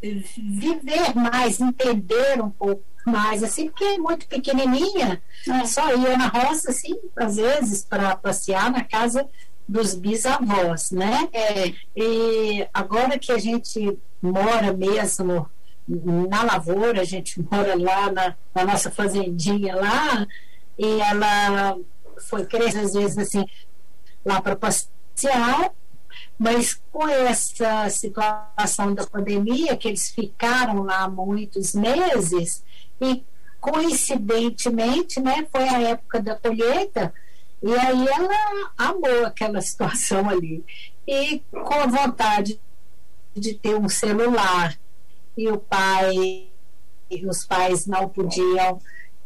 viver 0.00 1.14
mais, 1.14 1.60
entender 1.60 2.40
um 2.42 2.48
pouco 2.48 2.82
mais, 3.04 3.42
assim, 3.42 3.68
porque 3.68 3.84
é 3.84 3.98
muito 3.98 4.26
pequenininha, 4.26 5.20
é. 5.46 5.66
só 5.66 5.94
ia 5.94 6.16
na 6.16 6.28
roça, 6.28 6.70
assim, 6.70 6.98
às 7.14 7.36
vezes, 7.36 7.84
para 7.84 8.16
passear 8.16 8.70
na 8.70 8.82
casa 8.82 9.28
dos 9.68 9.94
bisavós, 9.94 10.90
né? 10.90 11.28
É. 11.34 11.74
E 11.94 12.66
agora 12.72 13.18
que 13.18 13.30
a 13.30 13.38
gente 13.38 13.98
mora 14.22 14.72
mesmo 14.72 15.46
na 15.86 16.44
lavoura, 16.44 17.02
a 17.02 17.04
gente 17.04 17.42
mora 17.42 17.74
lá 17.76 18.10
na, 18.10 18.34
na 18.54 18.64
nossa 18.64 18.90
fazendinha 18.90 19.76
lá, 19.76 20.26
e 20.78 21.00
ela 21.00 21.76
foi 22.20 22.46
às 22.76 22.94
vezes 22.94 23.18
assim 23.18 23.44
lá 24.24 24.40
para 24.40 24.56
passear, 24.56 25.72
mas 26.38 26.80
com 26.92 27.08
essa 27.08 27.88
situação 27.90 28.94
da 28.94 29.06
pandemia, 29.06 29.76
que 29.76 29.88
eles 29.88 30.10
ficaram 30.10 30.82
lá 30.82 31.08
muitos 31.08 31.74
meses, 31.74 32.64
e 33.00 33.24
coincidentemente, 33.60 35.20
né, 35.20 35.46
foi 35.50 35.68
a 35.68 35.80
época 35.80 36.20
da 36.20 36.36
colheita, 36.36 37.12
e 37.62 37.74
aí 37.74 38.06
ela 38.06 38.72
amou 38.76 39.26
aquela 39.26 39.60
situação 39.62 40.28
ali. 40.28 40.64
E 41.06 41.40
com 41.50 41.74
a 41.74 41.86
vontade 41.86 42.60
de 43.34 43.54
ter 43.54 43.74
um 43.74 43.88
celular, 43.88 44.78
e 45.36 45.48
o 45.48 45.58
pai, 45.58 46.48
e 47.10 47.26
os 47.26 47.44
pais 47.44 47.86
não 47.86 48.08
podiam 48.08 48.80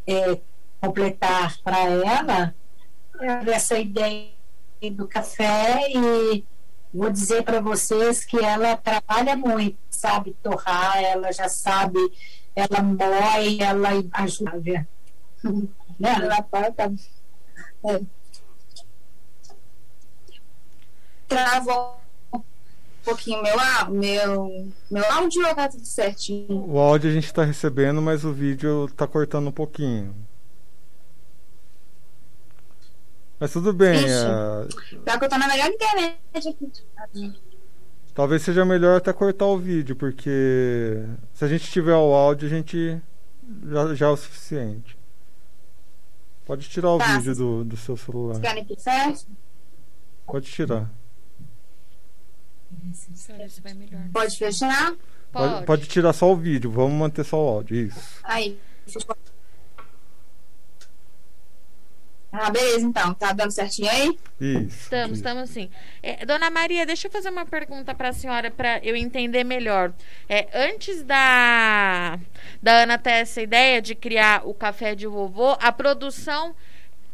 é, 0.06 0.38
completar 0.82 1.56
para 1.62 1.78
ela 1.78 2.54
essa 3.46 3.78
ideia 3.78 4.32
do 4.96 5.06
café 5.06 5.88
e 5.88 6.44
vou 6.92 7.08
dizer 7.08 7.44
para 7.44 7.60
vocês 7.60 8.24
que 8.24 8.36
ela 8.36 8.76
trabalha 8.76 9.36
muito, 9.36 9.78
sabe 9.88 10.36
torrar, 10.42 11.00
ela 11.00 11.30
já 11.30 11.48
sabe, 11.48 11.98
ela 12.56 12.82
moe, 12.82 13.62
ela 13.62 13.90
ajuda. 14.12 14.88
Né? 16.00 16.08
Ela 16.20 16.42
tá. 16.42 16.90
É. 17.84 18.00
Travou 21.28 22.00
um 22.32 22.40
pouquinho 23.04 23.42
meu, 23.42 23.56
meu, 23.90 24.72
meu 24.90 25.12
áudio 25.12 25.46
ou 25.46 25.54
tá 25.54 25.68
tudo 25.68 25.84
certinho? 25.84 26.68
O 26.68 26.78
áudio 26.78 27.10
a 27.10 27.12
gente 27.12 27.26
está 27.26 27.44
recebendo, 27.44 28.02
mas 28.02 28.24
o 28.24 28.32
vídeo 28.32 28.86
está 28.86 29.06
cortando 29.06 29.48
um 29.48 29.52
pouquinho. 29.52 30.14
Mas 33.42 33.52
tudo 33.52 33.72
bem. 33.72 33.96
Ixi, 33.96 34.06
é... 35.04 35.18
que 35.18 35.24
eu 35.24 35.28
tô 35.28 35.36
na 35.36 35.48
melhor 35.48 35.68
internet 35.68 36.16
aqui. 36.36 36.72
Talvez 38.14 38.40
seja 38.40 38.64
melhor 38.64 38.98
até 38.98 39.12
cortar 39.12 39.46
o 39.46 39.58
vídeo, 39.58 39.96
porque 39.96 41.04
se 41.34 41.44
a 41.44 41.48
gente 41.48 41.68
tiver 41.68 41.96
o 41.96 42.14
áudio, 42.14 42.46
a 42.46 42.50
gente 42.50 43.02
já, 43.68 43.94
já 43.96 44.06
é 44.06 44.10
o 44.10 44.16
suficiente. 44.16 44.96
Pode 46.46 46.68
tirar 46.68 46.90
o 46.90 46.98
tá. 46.98 47.16
vídeo 47.16 47.34
do, 47.34 47.64
do 47.64 47.76
seu 47.76 47.96
celular. 47.96 48.38
Pode 50.24 50.46
tirar. 50.46 50.88
Pode 54.12 54.38
fechar? 54.38 54.94
Pode. 55.32 55.54
pode. 55.54 55.66
Pode 55.66 55.86
tirar 55.88 56.12
só 56.12 56.30
o 56.30 56.36
vídeo, 56.36 56.70
vamos 56.70 56.92
manter 56.92 57.24
só 57.24 57.44
o 57.44 57.48
áudio. 57.48 57.88
Isso. 57.88 58.20
Aí, 58.22 58.56
Ah, 62.32 62.50
beleza, 62.50 62.86
então. 62.86 63.12
Tá 63.12 63.32
dando 63.32 63.50
certinho 63.50 63.90
aí? 63.90 64.18
Isso. 64.40 64.84
Estamos, 64.84 65.18
estamos 65.18 65.50
sim. 65.50 65.68
É, 66.02 66.24
Dona 66.24 66.48
Maria, 66.50 66.86
deixa 66.86 67.06
eu 67.06 67.12
fazer 67.12 67.28
uma 67.28 67.44
pergunta 67.44 67.94
para 67.94 68.08
a 68.08 68.12
senhora 68.12 68.50
para 68.50 68.78
eu 68.82 68.96
entender 68.96 69.44
melhor. 69.44 69.92
É, 70.26 70.48
antes 70.54 71.02
da, 71.02 72.18
da 72.62 72.72
Ana 72.84 72.96
ter 72.96 73.10
essa 73.10 73.42
ideia 73.42 73.82
de 73.82 73.94
criar 73.94 74.48
o 74.48 74.54
café 74.54 74.94
de 74.94 75.06
vovô, 75.06 75.58
a 75.60 75.70
produção 75.70 76.56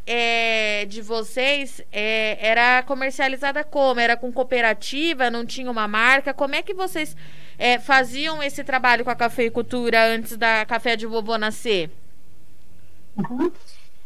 é, 0.07 0.87
de 0.87 1.03
vocês 1.03 1.83
é, 1.91 2.39
era 2.41 2.85
comercializada 2.85 3.65
como? 3.65 3.99
Era 3.99 4.17
com 4.17 4.33
cooperativa? 4.33 5.31
Não 5.31 5.45
tinha 5.45 5.69
uma 5.69 5.89
marca? 5.89 6.33
Como 6.33 6.55
é 6.55 6.63
que 6.63 6.73
vocês 6.73 7.17
é, 7.59 7.81
faziam 7.81 8.41
esse 8.41 8.63
trabalho 8.63 9.05
com 9.05 9.11
a 9.11 9.17
cafeicultura 9.17 10.01
antes 10.15 10.37
da 10.37 10.65
café 10.65 10.95
de 10.95 11.07
vovô 11.07 11.37
nascer? 11.37 11.91
Uhum 13.17 13.51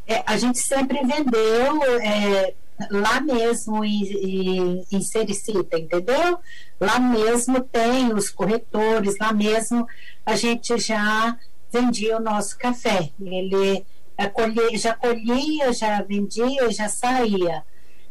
é, 0.07 0.23
a 0.27 0.37
gente 0.37 0.59
sempre 0.59 0.99
vendeu 1.05 2.01
é, 2.01 2.55
lá 2.91 3.21
mesmo 3.21 3.85
em, 3.85 4.03
em, 4.03 4.87
em 4.91 5.01
Sericita, 5.01 5.79
entendeu? 5.79 6.39
Lá 6.81 6.99
mesmo 6.99 7.61
tem 7.61 8.13
os 8.13 8.29
corretores, 8.29 9.19
lá 9.19 9.33
mesmo 9.33 9.87
a 10.27 10.37
gente 10.37 10.77
já 10.79 11.37
vendia 11.73 12.17
o 12.17 12.23
nosso 12.23 12.59
café. 12.59 13.11
Ele 13.21 13.85
colhia, 14.33 14.77
já 14.77 14.95
colhia, 14.95 15.73
já 15.73 16.03
vendia, 16.03 16.71
já 16.71 16.89
saía. 16.89 17.65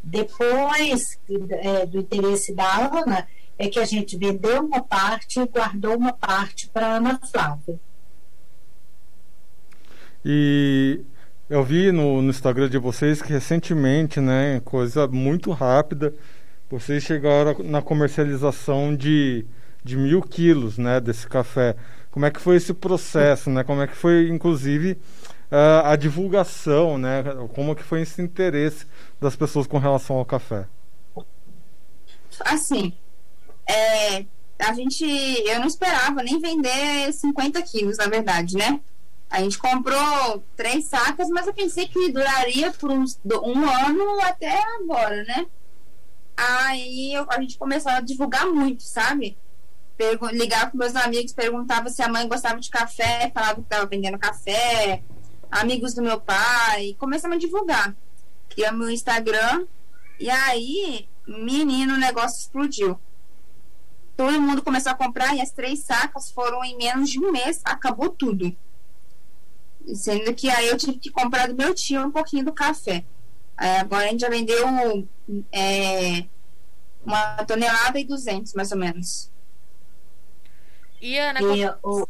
Depois 0.04 1.20
é, 1.50 1.86
do 1.86 2.00
interesse 2.00 2.54
da 2.54 2.88
Ana, 2.88 3.28
é 3.58 3.68
que 3.68 3.80
a 3.80 3.86
gente 3.86 4.18
vendeu 4.18 4.66
uma 4.66 4.82
parte 4.82 5.40
e 5.40 5.48
guardou 5.48 5.96
uma 5.96 6.14
parte 6.14 6.68
para 6.68 6.88
a 6.88 6.96
Ana 6.96 7.20
Flávia. 7.32 7.80
E 10.26 11.02
eu 11.52 11.66
vi 11.66 11.92
no, 11.92 12.22
no 12.22 12.30
Instagram 12.30 12.70
de 12.70 12.78
vocês 12.78 13.22
que 13.22 13.34
recentemente, 13.34 14.22
né, 14.22 14.62
coisa 14.62 15.06
muito 15.06 15.52
rápida, 15.52 16.16
vocês 16.70 17.04
chegaram 17.04 17.58
na 17.60 17.82
comercialização 17.82 18.96
de, 18.96 19.46
de 19.84 19.98
mil 19.98 20.22
quilos, 20.22 20.78
né, 20.78 21.02
desse 21.02 21.28
café. 21.28 21.76
Como 22.10 22.26
é 22.26 22.32
que 22.32 22.40
foi 22.40 22.56
esse 22.56 22.74
processo, 22.74 23.50
né? 23.50 23.66
Como 23.66 23.82
é 23.82 23.88
que 23.88 23.96
foi, 23.98 24.30
inclusive, 24.30 24.94
uh, 25.52 25.84
a 25.84 25.98
divulgação, 25.98 26.98
né? 26.98 27.22
Como 27.54 27.76
que 27.76 27.84
foi 27.84 28.02
esse 28.02 28.22
interesse 28.22 28.86
das 29.20 29.36
pessoas 29.36 29.68
com 29.68 29.78
relação 29.78 30.16
ao 30.16 30.26
café? 30.26 30.68
Assim, 32.46 32.94
é, 33.68 34.26
a 34.58 34.74
gente, 34.74 35.04
eu 35.06 35.60
não 35.60 35.68
esperava 35.68 36.24
nem 36.24 36.40
vender 36.40 37.12
50 37.12 37.62
quilos, 37.64 37.98
na 37.98 38.08
verdade, 38.08 38.56
né? 38.56 38.80
A 39.32 39.40
gente 39.40 39.58
comprou 39.58 40.44
três 40.58 40.86
sacas, 40.86 41.30
mas 41.30 41.48
eu 41.48 41.54
pensei 41.54 41.88
que 41.88 42.12
duraria 42.12 42.70
por 42.74 42.92
uns, 42.92 43.18
um 43.26 43.66
ano 43.66 44.20
até 44.20 44.62
agora, 44.76 45.24
né? 45.24 45.48
Aí 46.36 47.14
eu, 47.14 47.26
a 47.30 47.40
gente 47.40 47.58
começou 47.58 47.94
a 47.94 48.02
divulgar 48.02 48.46
muito, 48.46 48.84
sabe? 48.84 49.38
Pergu 49.96 50.28
ligava 50.28 50.72
com 50.72 50.78
meus 50.78 50.98
amigos, 50.98 51.32
perguntava 51.32 51.88
se 51.90 52.02
a 52.02 52.10
mãe 52.10 52.28
gostava 52.28 52.60
de 52.60 52.70
café, 52.70 53.32
falava 53.34 53.56
que 53.56 53.62
estava 53.62 53.86
vendendo 53.86 54.20
café, 54.20 55.02
amigos 55.50 55.94
do 55.94 56.02
meu 56.02 56.20
pai, 56.20 56.98
começamos 57.00 57.38
a 57.38 57.40
divulgar. 57.40 57.96
Criamos 58.50 58.88
o 58.88 58.92
Instagram, 58.92 59.66
e 60.20 60.30
aí, 60.30 61.08
menino, 61.26 61.94
o 61.94 61.98
negócio 61.98 62.42
explodiu. 62.42 63.00
Todo 64.18 64.42
mundo 64.42 64.62
começou 64.62 64.92
a 64.92 64.96
comprar, 64.96 65.34
e 65.38 65.42
as 65.42 65.52
três 65.52 65.80
sacas 65.80 66.32
foram 66.32 66.66
em 66.66 66.76
menos 66.76 67.10
de 67.10 67.18
um 67.18 67.32
mês, 67.32 67.62
acabou 67.64 68.10
tudo. 68.10 68.54
Sendo 69.94 70.34
que 70.34 70.50
aí 70.50 70.68
eu 70.68 70.78
tive 70.78 70.98
que 70.98 71.12
comprar 71.12 71.48
do 71.48 71.56
meu 71.56 71.74
tio 71.74 72.06
um 72.06 72.12
pouquinho 72.12 72.46
do 72.46 72.54
café. 72.54 73.04
Aí 73.58 73.78
agora 73.78 74.06
a 74.06 74.08
gente 74.08 74.22
já 74.22 74.30
vendeu 74.30 75.08
é, 75.52 76.26
uma 77.06 77.44
tonelada 77.46 78.00
e 78.00 78.04
duzentos, 78.04 78.54
mais 78.54 78.72
ou 78.72 78.78
menos. 78.78 79.30
E 81.02 81.18
Ana, 81.18 81.42
e 81.42 81.66
o, 81.84 82.08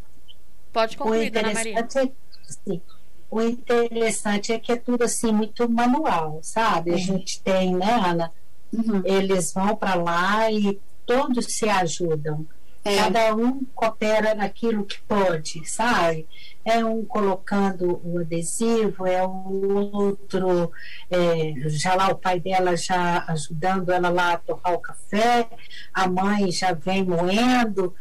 pode 0.71 0.97
concluir, 0.97 1.31
Dona 1.31 1.53
Maria. 1.53 1.79
É, 1.79 1.87
sim, 1.87 2.81
o 3.29 3.41
interessante 3.41 4.51
é 4.51 4.59
que 4.59 4.73
é 4.73 4.75
tudo 4.75 5.03
assim 5.03 5.31
muito 5.31 5.69
manual, 5.69 6.39
sabe? 6.43 6.91
A 6.91 6.93
uhum. 6.93 6.99
gente 6.99 7.41
tem, 7.41 7.75
né, 7.75 7.93
Ana? 8.05 8.31
Uhum. 8.73 9.01
Eles 9.05 9.53
vão 9.53 9.75
para 9.75 9.95
lá 9.95 10.51
e 10.51 10.79
todos 11.05 11.45
se 11.45 11.67
ajudam. 11.69 12.45
É. 12.83 12.97
Cada 12.97 13.35
um 13.35 13.63
coopera 13.75 14.33
naquilo 14.33 14.83
que 14.83 14.99
pode, 15.01 15.63
sabe? 15.69 16.27
É 16.65 16.83
um 16.83 17.05
colocando 17.05 18.01
o 18.03 18.19
adesivo, 18.19 19.05
é 19.05 19.23
o 19.23 19.91
outro, 19.93 20.71
é, 21.09 21.53
já 21.67 21.93
lá 21.93 22.09
o 22.09 22.15
pai 22.15 22.39
dela 22.39 22.75
já 22.75 23.23
ajudando 23.27 23.91
ela 23.91 24.09
lá 24.09 24.33
a 24.33 24.37
torrar 24.37 24.73
o 24.73 24.79
café, 24.79 25.47
a 25.93 26.07
mãe 26.07 26.51
já 26.51 26.73
vem 26.73 27.03
moendo, 27.03 27.93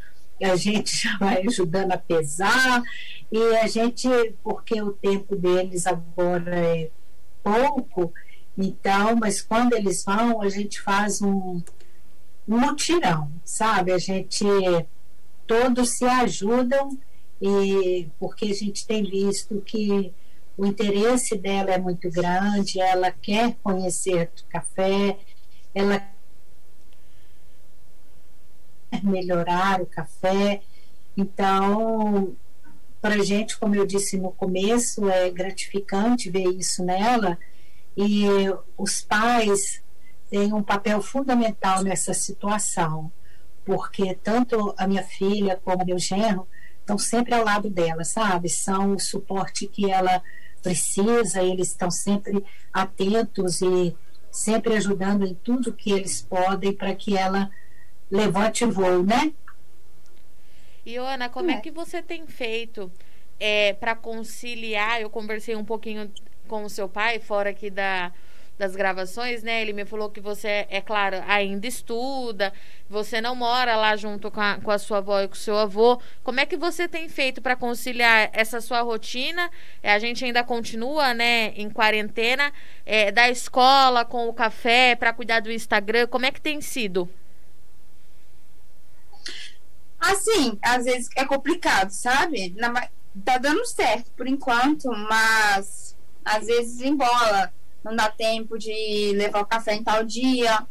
a 0.42 0.56
gente 0.56 0.96
já 1.04 1.18
vai 1.18 1.42
ajudando 1.46 1.92
a 1.92 1.98
pesar, 1.98 2.82
e 3.30 3.56
a 3.56 3.66
gente, 3.66 4.08
porque 4.42 4.80
o 4.80 4.92
tempo 4.92 5.36
deles 5.36 5.86
agora 5.86 6.56
é 6.56 6.90
pouco, 7.42 8.14
então, 8.56 9.14
mas 9.16 9.42
quando 9.42 9.74
eles 9.74 10.02
vão, 10.04 10.40
a 10.40 10.48
gente 10.48 10.80
faz 10.80 11.20
um 11.20 11.30
um 11.30 11.62
mutirão, 12.50 13.30
sabe? 13.44 13.92
A 13.92 13.98
gente 13.98 14.44
todos 15.46 15.90
se 15.90 16.04
ajudam 16.04 16.98
e 17.40 18.08
porque 18.18 18.46
a 18.46 18.54
gente 18.54 18.84
tem 18.86 19.04
visto 19.04 19.60
que 19.60 20.12
o 20.56 20.66
interesse 20.66 21.38
dela 21.38 21.70
é 21.70 21.78
muito 21.78 22.10
grande, 22.10 22.80
ela 22.80 23.12
quer 23.12 23.56
conhecer 23.62 24.30
o 24.42 24.50
café, 24.50 25.16
ela 25.72 26.02
quer 28.90 29.04
melhorar 29.04 29.80
o 29.80 29.86
café. 29.86 30.60
Então, 31.16 32.36
para 33.00 33.14
a 33.14 33.24
gente, 33.24 33.56
como 33.58 33.76
eu 33.76 33.86
disse 33.86 34.18
no 34.18 34.32
começo, 34.32 35.08
é 35.08 35.30
gratificante 35.30 36.28
ver 36.28 36.48
isso 36.48 36.84
nela. 36.84 37.38
E 37.96 38.24
os 38.76 39.02
pais 39.02 39.82
tem 40.30 40.52
um 40.52 40.62
papel 40.62 41.02
fundamental 41.02 41.82
nessa 41.82 42.14
situação, 42.14 43.10
porque 43.64 44.14
tanto 44.14 44.72
a 44.78 44.86
minha 44.86 45.02
filha 45.02 45.60
como 45.62 45.84
meu 45.84 45.98
genro 45.98 46.46
estão 46.78 46.96
sempre 46.96 47.34
ao 47.34 47.44
lado 47.44 47.68
dela, 47.68 48.04
sabe? 48.04 48.48
São 48.48 48.94
o 48.94 49.00
suporte 49.00 49.66
que 49.66 49.90
ela 49.90 50.22
precisa, 50.62 51.42
eles 51.42 51.68
estão 51.68 51.90
sempre 51.90 52.44
atentos 52.72 53.60
e 53.60 53.94
sempre 54.30 54.76
ajudando 54.76 55.26
em 55.26 55.34
tudo 55.34 55.72
que 55.72 55.90
eles 55.90 56.22
podem 56.22 56.72
para 56.72 56.94
que 56.94 57.16
ela 57.16 57.50
levante 58.10 58.64
o 58.64 58.70
voo, 58.70 59.02
né? 59.02 59.32
E 60.86 60.96
Ana, 60.96 61.28
como 61.28 61.50
é, 61.50 61.54
é 61.54 61.60
que 61.60 61.70
você 61.70 62.00
tem 62.00 62.26
feito 62.26 62.90
é, 63.38 63.72
para 63.74 63.94
conciliar? 63.94 65.00
Eu 65.00 65.10
conversei 65.10 65.56
um 65.56 65.64
pouquinho 65.64 66.10
com 66.48 66.64
o 66.64 66.70
seu 66.70 66.88
pai, 66.88 67.18
fora 67.18 67.50
aqui 67.50 67.70
da, 67.70 68.12
das 68.60 68.76
gravações, 68.76 69.42
né? 69.42 69.62
Ele 69.62 69.72
me 69.72 69.86
falou 69.86 70.10
que 70.10 70.20
você, 70.20 70.66
é 70.68 70.82
claro, 70.82 71.16
ainda 71.26 71.66
estuda, 71.66 72.52
você 72.88 73.18
não 73.18 73.34
mora 73.34 73.74
lá 73.74 73.96
junto 73.96 74.30
com 74.30 74.40
a, 74.40 74.60
com 74.60 74.70
a 74.70 74.78
sua 74.78 74.98
avó 74.98 75.18
e 75.22 75.26
com 75.26 75.34
o 75.34 75.36
seu 75.36 75.56
avô. 75.56 75.98
Como 76.22 76.38
é 76.38 76.44
que 76.44 76.58
você 76.58 76.86
tem 76.86 77.08
feito 77.08 77.40
para 77.40 77.56
conciliar 77.56 78.28
essa 78.34 78.60
sua 78.60 78.82
rotina? 78.82 79.50
É, 79.82 79.94
a 79.94 79.98
gente 79.98 80.22
ainda 80.24 80.44
continua, 80.44 81.14
né, 81.14 81.54
em 81.56 81.70
quarentena, 81.70 82.52
é, 82.84 83.10
da 83.10 83.30
escola 83.30 84.04
com 84.04 84.28
o 84.28 84.34
café, 84.34 84.94
para 84.94 85.14
cuidar 85.14 85.40
do 85.40 85.50
Instagram. 85.50 86.06
Como 86.06 86.26
é 86.26 86.30
que 86.30 86.40
tem 86.40 86.60
sido? 86.60 87.08
Assim, 89.98 90.58
às 90.60 90.84
vezes 90.84 91.08
é 91.16 91.24
complicado, 91.24 91.90
sabe? 91.90 92.54
Na, 92.58 92.88
tá 93.24 93.38
dando 93.38 93.64
certo 93.64 94.10
por 94.12 94.26
enquanto, 94.26 94.90
mas 95.08 95.96
às 96.22 96.46
vezes 96.46 96.82
embola. 96.82 97.50
Não 97.82 97.94
dá 97.96 98.10
tempo 98.10 98.58
de 98.58 99.12
levar 99.14 99.40
o 99.40 99.46
café 99.46 99.74
em 99.74 99.82
tal 99.82 100.04
dia. 100.04 100.66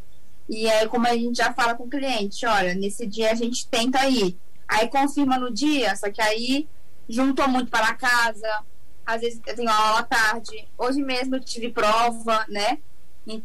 E 0.48 0.68
aí, 0.68 0.88
como 0.88 1.06
a 1.06 1.16
gente 1.16 1.36
já 1.36 1.52
fala 1.52 1.74
com 1.74 1.84
o 1.84 1.90
cliente, 1.90 2.44
olha, 2.46 2.74
nesse 2.74 3.06
dia 3.06 3.30
a 3.30 3.34
gente 3.34 3.68
tenta 3.68 4.08
ir. 4.08 4.38
Aí 4.66 4.88
confirma 4.88 5.38
no 5.38 5.52
dia, 5.52 5.94
só 5.96 6.10
que 6.10 6.22
aí 6.22 6.68
juntou 7.08 7.48
muito 7.48 7.70
para 7.70 7.94
casa. 7.94 8.64
Às 9.04 9.20
vezes 9.20 9.40
eu 9.46 9.56
tenho 9.56 9.70
aula 9.70 10.00
à 10.00 10.02
tarde. 10.04 10.68
Hoje 10.78 11.02
mesmo 11.02 11.36
eu 11.36 11.40
tive 11.40 11.70
prova, 11.70 12.44
né? 12.48 12.78
E, 13.26 13.42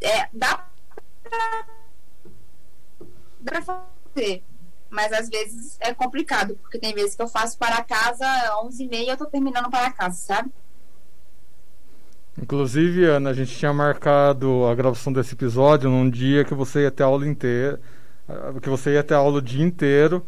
é, 0.00 0.28
dá 0.32 0.68
pra 3.44 3.62
fazer. 3.62 4.42
Mas 4.88 5.12
às 5.12 5.28
vezes 5.28 5.76
é 5.80 5.92
complicado, 5.92 6.56
porque 6.56 6.78
tem 6.78 6.94
vezes 6.94 7.16
que 7.16 7.22
eu 7.22 7.28
faço 7.28 7.58
para 7.58 7.82
casa, 7.82 8.24
11h30 8.62 9.08
eu 9.08 9.16
tô 9.16 9.26
terminando 9.26 9.68
para 9.68 9.90
casa, 9.90 10.16
sabe? 10.16 10.52
Inclusive, 12.40 13.04
Ana, 13.04 13.30
a 13.30 13.34
gente 13.34 13.56
tinha 13.56 13.72
marcado 13.72 14.66
a 14.66 14.74
gravação 14.74 15.12
desse 15.12 15.34
episódio 15.34 15.88
num 15.88 16.10
dia 16.10 16.44
que 16.44 16.54
você 16.54 16.82
ia 16.82 16.90
ter 16.90 17.04
aula 17.04 17.26
inteira, 17.26 17.80
que 18.60 18.68
você 18.68 18.94
ia 18.94 19.02
ter 19.02 19.14
aula 19.14 19.38
o 19.38 19.42
dia 19.42 19.64
inteiro. 19.64 20.24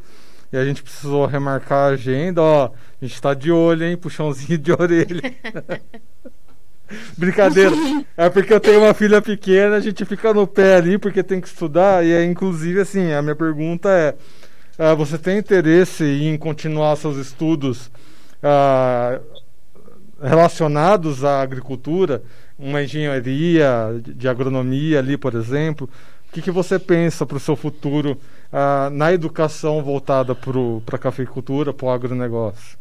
E 0.52 0.56
a 0.56 0.64
gente 0.64 0.82
precisou 0.82 1.26
remarcar 1.26 1.78
a 1.78 1.94
agenda, 1.94 2.40
ó. 2.40 2.70
A 3.02 3.04
gente 3.04 3.20
tá 3.20 3.34
de 3.34 3.50
olho, 3.50 3.84
hein? 3.84 3.96
Puxãozinho 3.96 4.56
de 4.56 4.72
orelha. 4.72 5.20
Brincadeira. 7.18 7.74
É 8.16 8.30
porque 8.30 8.54
eu 8.54 8.60
tenho 8.60 8.80
uma 8.80 8.94
filha 8.94 9.20
pequena, 9.20 9.76
a 9.76 9.80
gente 9.80 10.04
fica 10.04 10.32
no 10.32 10.46
pé 10.46 10.76
ali 10.76 10.98
porque 10.98 11.22
tem 11.22 11.40
que 11.40 11.48
estudar. 11.48 12.04
E 12.04 12.12
é 12.12 12.24
inclusive 12.24 12.80
assim, 12.80 13.12
a 13.12 13.20
minha 13.20 13.34
pergunta 13.34 13.88
é: 13.88 14.14
uh, 14.78 14.96
você 14.96 15.18
tem 15.18 15.38
interesse 15.38 16.04
em 16.04 16.38
continuar 16.38 16.94
seus 16.94 17.16
estudos 17.16 17.90
uh, 18.36 19.20
relacionados 20.20 21.24
à 21.24 21.42
agricultura, 21.42 22.22
uma 22.58 22.82
engenharia 22.82 24.00
de 24.02 24.28
agronomia 24.28 24.98
ali, 24.98 25.16
por 25.16 25.34
exemplo. 25.34 25.88
O 26.28 26.32
que, 26.32 26.42
que 26.42 26.50
você 26.50 26.78
pensa 26.78 27.24
para 27.24 27.36
o 27.36 27.40
seu 27.40 27.56
futuro 27.56 28.18
uh, 28.52 28.90
na 28.90 29.12
educação 29.12 29.82
voltada 29.82 30.34
para 30.34 30.96
a 30.96 30.98
cafeicultura, 30.98 31.72
para 31.72 31.86
o 31.86 31.90
agronegócio? 31.90 32.78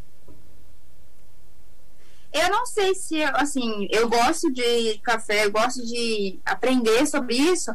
Eu 2.34 2.50
não 2.50 2.65
sei 2.65 2.94
se, 2.94 3.24
assim, 3.24 3.88
eu 3.89 4.10
gosto 4.10 4.51
de 4.51 5.00
café, 5.01 5.46
eu 5.46 5.51
gosto 5.51 5.86
de 5.86 6.38
aprender 6.46 7.06
sobre 7.08 7.36
isso, 7.36 7.72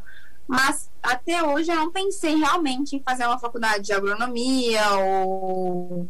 mas 0.47 0.91
até 1.03 1.43
hoje 1.43 1.71
eu 1.71 1.77
não 1.77 1.91
pensei 1.91 2.35
realmente 2.35 2.97
em 2.97 3.03
fazer 3.03 3.25
uma 3.27 3.39
faculdade 3.39 3.85
de 3.85 3.93
agronomia 3.95 4.87
ou 4.99 6.07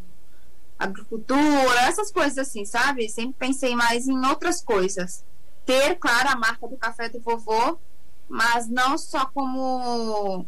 agricultura, 0.81 1.81
essas 1.83 2.11
coisas 2.11 2.39
assim, 2.39 2.65
sabe? 2.65 3.09
Sempre 3.09 3.35
pensei 3.39 3.77
mais 3.77 4.09
em 4.09 4.27
outras 4.27 4.63
coisas. 4.63 5.23
Ter, 5.67 5.97
claro, 5.97 6.31
a 6.31 6.37
marca 6.37 6.67
do 6.67 6.77
café 6.77 7.09
do 7.09 7.21
vovô, 7.21 7.79
mas 8.27 8.67
não 8.67 8.97
só 8.97 9.27
como 9.27 10.47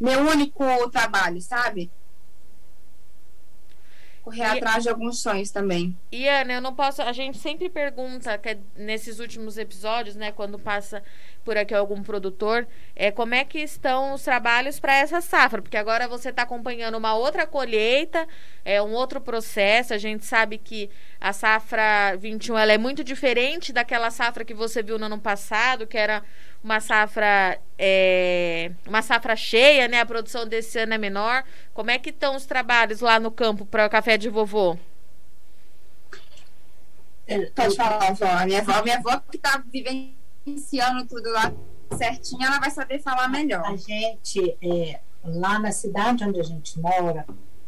meu 0.00 0.20
único 0.20 0.64
trabalho, 0.90 1.40
sabe? 1.40 1.90
Correr 4.22 4.38
e, 4.38 4.44
atrás 4.44 4.84
de 4.84 4.88
alguns 4.88 5.20
sonhos 5.20 5.50
também. 5.50 5.96
E 6.10 6.28
Ana, 6.28 6.54
eu 6.54 6.60
não 6.60 6.74
posso. 6.74 7.02
A 7.02 7.12
gente 7.12 7.38
sempre 7.38 7.68
pergunta 7.68 8.38
que 8.38 8.50
é 8.50 8.58
nesses 8.76 9.18
últimos 9.18 9.58
episódios, 9.58 10.16
né, 10.16 10.32
quando 10.32 10.58
passa 10.58 11.02
por 11.44 11.56
aqui 11.56 11.74
algum 11.74 12.02
produtor, 12.02 12.66
é 12.94 13.10
como 13.10 13.34
é 13.34 13.44
que 13.44 13.58
estão 13.58 14.14
os 14.14 14.22
trabalhos 14.22 14.78
para 14.78 14.96
essa 14.96 15.20
safra, 15.20 15.60
porque 15.60 15.76
agora 15.76 16.06
você 16.06 16.28
está 16.28 16.42
acompanhando 16.42 16.96
uma 16.96 17.14
outra 17.16 17.46
colheita, 17.46 18.28
é 18.64 18.80
um 18.80 18.92
outro 18.92 19.20
processo. 19.20 19.92
A 19.92 19.98
gente 19.98 20.24
sabe 20.24 20.56
que 20.56 20.88
a 21.20 21.32
safra 21.32 22.16
21 22.16 22.56
ela 22.56 22.72
é 22.72 22.78
muito 22.78 23.02
diferente 23.02 23.72
daquela 23.72 24.10
safra 24.10 24.44
que 24.44 24.54
você 24.54 24.82
viu 24.82 24.98
no 24.98 25.06
ano 25.06 25.18
passado, 25.18 25.86
que 25.86 25.98
era 25.98 26.22
uma 26.62 26.80
safra 26.80 27.58
é, 27.78 28.70
uma 28.86 29.02
safra 29.02 29.34
cheia, 29.34 29.88
né? 29.88 30.00
A 30.00 30.06
produção 30.06 30.46
desse 30.46 30.78
ano 30.78 30.94
é 30.94 30.98
menor. 30.98 31.42
Como 31.74 31.90
é 31.90 31.98
que 31.98 32.10
estão 32.10 32.36
os 32.36 32.46
trabalhos 32.46 33.00
lá 33.00 33.18
no 33.18 33.30
campo 33.30 33.66
para 33.66 33.86
o 33.86 33.90
café 33.90 34.16
de 34.16 34.28
vovô? 34.28 34.78
É, 37.26 37.46
pode 37.46 37.76
falar, 37.76 38.08
avó. 38.08 38.44
Minha 38.44 38.60
avó, 38.60 38.82
minha 38.82 38.96
avó 38.98 39.20
que 39.30 39.36
está 39.36 39.62
vivenciando 39.72 41.06
tudo 41.06 41.30
lá 41.30 41.52
certinho, 41.96 42.44
ela 42.44 42.58
vai 42.58 42.70
saber 42.70 43.00
falar 43.00 43.28
melhor. 43.28 43.64
A 43.66 43.76
gente, 43.76 44.56
é, 44.62 45.00
lá 45.24 45.58
na 45.58 45.72
cidade 45.72 46.24
onde 46.24 46.40
a 46.40 46.44
gente 46.44 46.78
mora, 46.78 47.26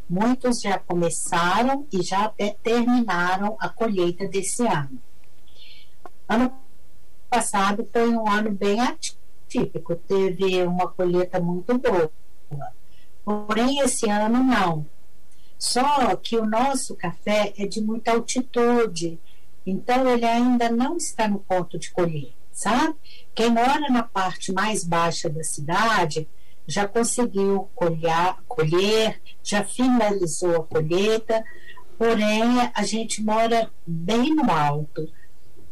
muitos 0.09 0.61
já 0.61 0.79
começaram 0.79 1.85
e 1.91 2.01
já 2.01 2.25
até 2.25 2.55
terminaram 2.63 3.57
a 3.59 3.69
colheita 3.69 4.27
desse 4.27 4.65
ano. 4.65 4.99
Ano 6.27 6.64
passado 7.35 7.85
foi 7.91 8.09
um 8.09 8.29
ano 8.29 8.49
bem 8.49 8.79
atípico, 8.79 9.93
teve 9.93 10.63
uma 10.63 10.87
colheita 10.87 11.37
muito 11.37 11.77
boa. 11.77 12.09
Porém, 13.25 13.79
esse 13.79 14.09
ano 14.09 14.41
não. 14.41 14.85
Só 15.59 16.15
que 16.15 16.37
o 16.37 16.45
nosso 16.45 16.95
café 16.95 17.53
é 17.57 17.65
de 17.65 17.81
muita 17.81 18.11
altitude, 18.11 19.19
então 19.65 20.07
ele 20.07 20.25
ainda 20.25 20.69
não 20.69 20.95
está 20.95 21.27
no 21.27 21.39
ponto 21.39 21.77
de 21.77 21.91
colher, 21.91 22.31
sabe? 22.53 22.95
Quem 23.33 23.49
mora 23.49 23.89
na 23.89 24.03
parte 24.03 24.53
mais 24.53 24.85
baixa 24.85 25.29
da 25.29 25.43
cidade 25.43 26.29
já 26.65 26.87
conseguiu 26.87 27.69
colher, 27.75 28.35
colher 28.47 29.21
já 29.43 29.63
finalizou 29.63 30.55
a 30.55 30.63
colheita, 30.63 31.43
porém 31.97 32.71
a 32.73 32.83
gente 32.83 33.21
mora 33.21 33.69
bem 33.85 34.33
no 34.33 34.49
alto 34.49 35.09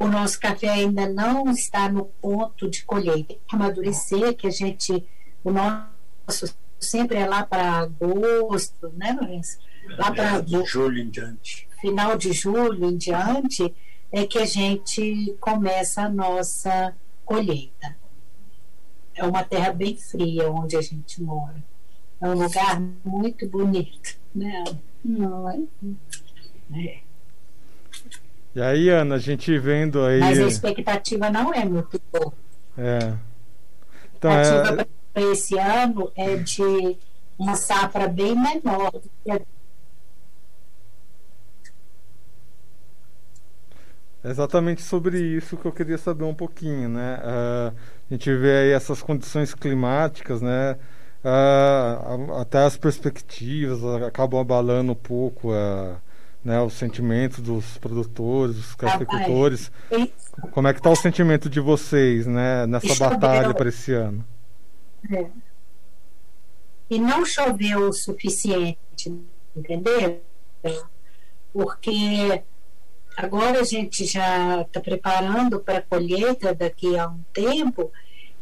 o 0.04 0.08
nosso 0.08 0.38
café 0.39 0.70
ainda 0.70 1.08
não 1.08 1.50
está 1.50 1.88
no 1.89 2.06
ponto 2.06 2.70
de 2.70 2.84
colheita, 2.84 3.36
amadurecer, 3.50 4.36
que 4.36 4.48
a 4.48 4.52
gente, 4.52 5.08
o 5.44 5.50
nosso 5.50 6.54
sempre 6.78 7.18
é 7.18 7.26
lá 7.26 7.46
para 7.46 7.80
agosto, 7.80 8.89
né, 8.98 9.18
Lourenço? 9.20 9.58
Lá 9.98 10.12
para 10.12 10.42
de 10.42 10.63
julho 10.66 11.00
em 11.00 11.10
diante. 11.10 11.70
Final 11.80 12.18
de 12.18 12.34
julho 12.34 12.86
em 12.86 12.98
diante 12.98 13.74
é 14.12 14.26
que 14.26 14.39
a 14.39 14.46
gente 14.46 15.36
começa 15.39 16.04
a 16.04 16.10
nossa 16.10 16.94
colheita. 17.24 17.96
É 19.16 19.24
uma 19.24 19.44
terra 19.44 19.72
bem 19.72 19.96
fria 19.96 20.52
onde 20.52 20.76
a 20.76 20.82
gente 20.82 21.22
mora. 21.22 21.63
É 22.20 22.28
um 22.28 22.34
lugar 22.34 22.82
muito 23.06 23.48
bonito, 23.48 24.18
né? 24.36 24.63
Não 25.04 25.50
é? 25.50 25.60
é. 26.74 27.03
E 28.56 28.62
aí, 28.62 28.89
Ana, 28.89 29.16
a 29.16 29.20
gente 29.20 29.58
vendo 29.58 30.04
aí. 30.04 30.20
Mas 30.20 30.39
a 30.39 30.44
expectativa 30.44 31.30
não 31.30 31.54
é 31.54 31.66
muito 31.66 32.00
boa. 32.12 32.34
É. 32.78 33.13
Então, 34.16 34.32
a 34.32 34.42
expectativa 34.42 34.82
é... 34.82 34.88
para 35.13 35.32
esse 35.32 35.58
ano 35.58 36.12
é 36.16 36.36
de 36.36 36.98
uma 37.38 37.56
safra 37.56 38.08
bem 38.08 38.36
menor 38.36 38.92
do 38.92 39.10
que 39.24 39.32
a 39.32 39.39
É 44.24 44.30
exatamente 44.30 44.82
sobre 44.82 45.20
isso 45.20 45.58
que 45.58 45.66
eu 45.66 45.72
queria 45.74 45.98
saber 45.98 46.24
um 46.24 46.34
pouquinho, 46.34 46.88
né? 46.88 47.20
Uh, 47.20 47.76
a 48.10 48.13
gente 48.13 48.34
vê 48.34 48.56
aí 48.58 48.72
essas 48.72 49.02
condições 49.02 49.54
climáticas, 49.54 50.42
né? 50.42 50.78
Uh, 51.26 52.34
até 52.39 52.60
as 52.60 52.78
perspectivas 52.78 53.84
acabam 54.02 54.39
abalando 54.39 54.94
um 54.94 54.96
pouco 54.96 55.52
a. 55.52 55.98
Uh, 55.98 56.12
né, 56.43 56.62
os 56.62 56.73
sentimentos 56.73 57.39
dos 57.39 57.77
produtores, 57.77 58.56
dos 58.56 58.75
cafeicultores. 58.75 59.71
Como 60.51 60.67
é 60.67 60.73
que 60.73 60.79
está 60.79 60.89
o 60.89 60.95
sentimento 60.95 61.49
de 61.49 61.60
vocês 61.60 62.27
né, 62.27 62.67
nessa 62.67 62.95
batalha 62.95 63.53
para 63.53 63.69
esse 63.69 63.93
ano? 63.93 64.25
É. 65.12 65.27
E 66.89 66.99
não 66.99 67.25
choveu 67.25 67.89
o 67.89 67.93
suficiente, 67.93 68.77
entendeu? 69.56 70.21
Porque 71.53 72.43
agora 73.15 73.62
a 73.62 73.63
gente 73.63 74.06
já 74.06 74.62
está 74.62 74.82
preparando 74.82 75.60
para 75.60 75.77
a 75.77 75.82
colheita 75.82 76.53
daqui 76.53 76.97
a 76.97 77.08
um 77.08 77.21
tempo 77.32 77.91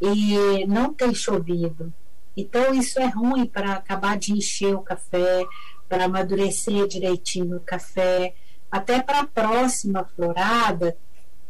e 0.01 0.65
não 0.65 0.93
tem 0.93 1.13
chovido. 1.13 1.93
Então 2.35 2.73
isso 2.73 2.99
é 2.99 3.07
ruim 3.07 3.45
para 3.45 3.73
acabar 3.73 4.17
de 4.17 4.33
encher 4.33 4.73
o 4.73 4.81
café, 4.81 5.45
para 5.91 6.06
amadurecer 6.06 6.88
direitinho 6.88 7.58
o 7.58 7.60
café, 7.60 8.34
até 8.71 9.01
para 9.01 9.19
a 9.19 9.27
próxima 9.27 10.06
florada, 10.06 10.95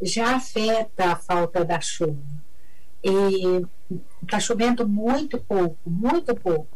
já 0.01 0.35
afeta 0.35 1.11
a 1.11 1.15
falta 1.15 1.63
da 1.63 1.79
chuva. 1.79 2.17
E 3.03 3.63
está 4.23 4.39
chovendo 4.39 4.89
muito 4.89 5.37
pouco, 5.37 5.77
muito 5.85 6.33
pouco. 6.33 6.75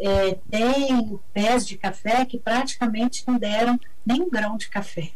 É, 0.00 0.40
tem 0.50 1.20
pés 1.32 1.64
de 1.64 1.78
café 1.78 2.24
que 2.24 2.36
praticamente 2.36 3.22
não 3.28 3.38
deram 3.38 3.78
nem 4.04 4.22
um 4.22 4.28
grão 4.28 4.56
de 4.56 4.68
café, 4.68 5.12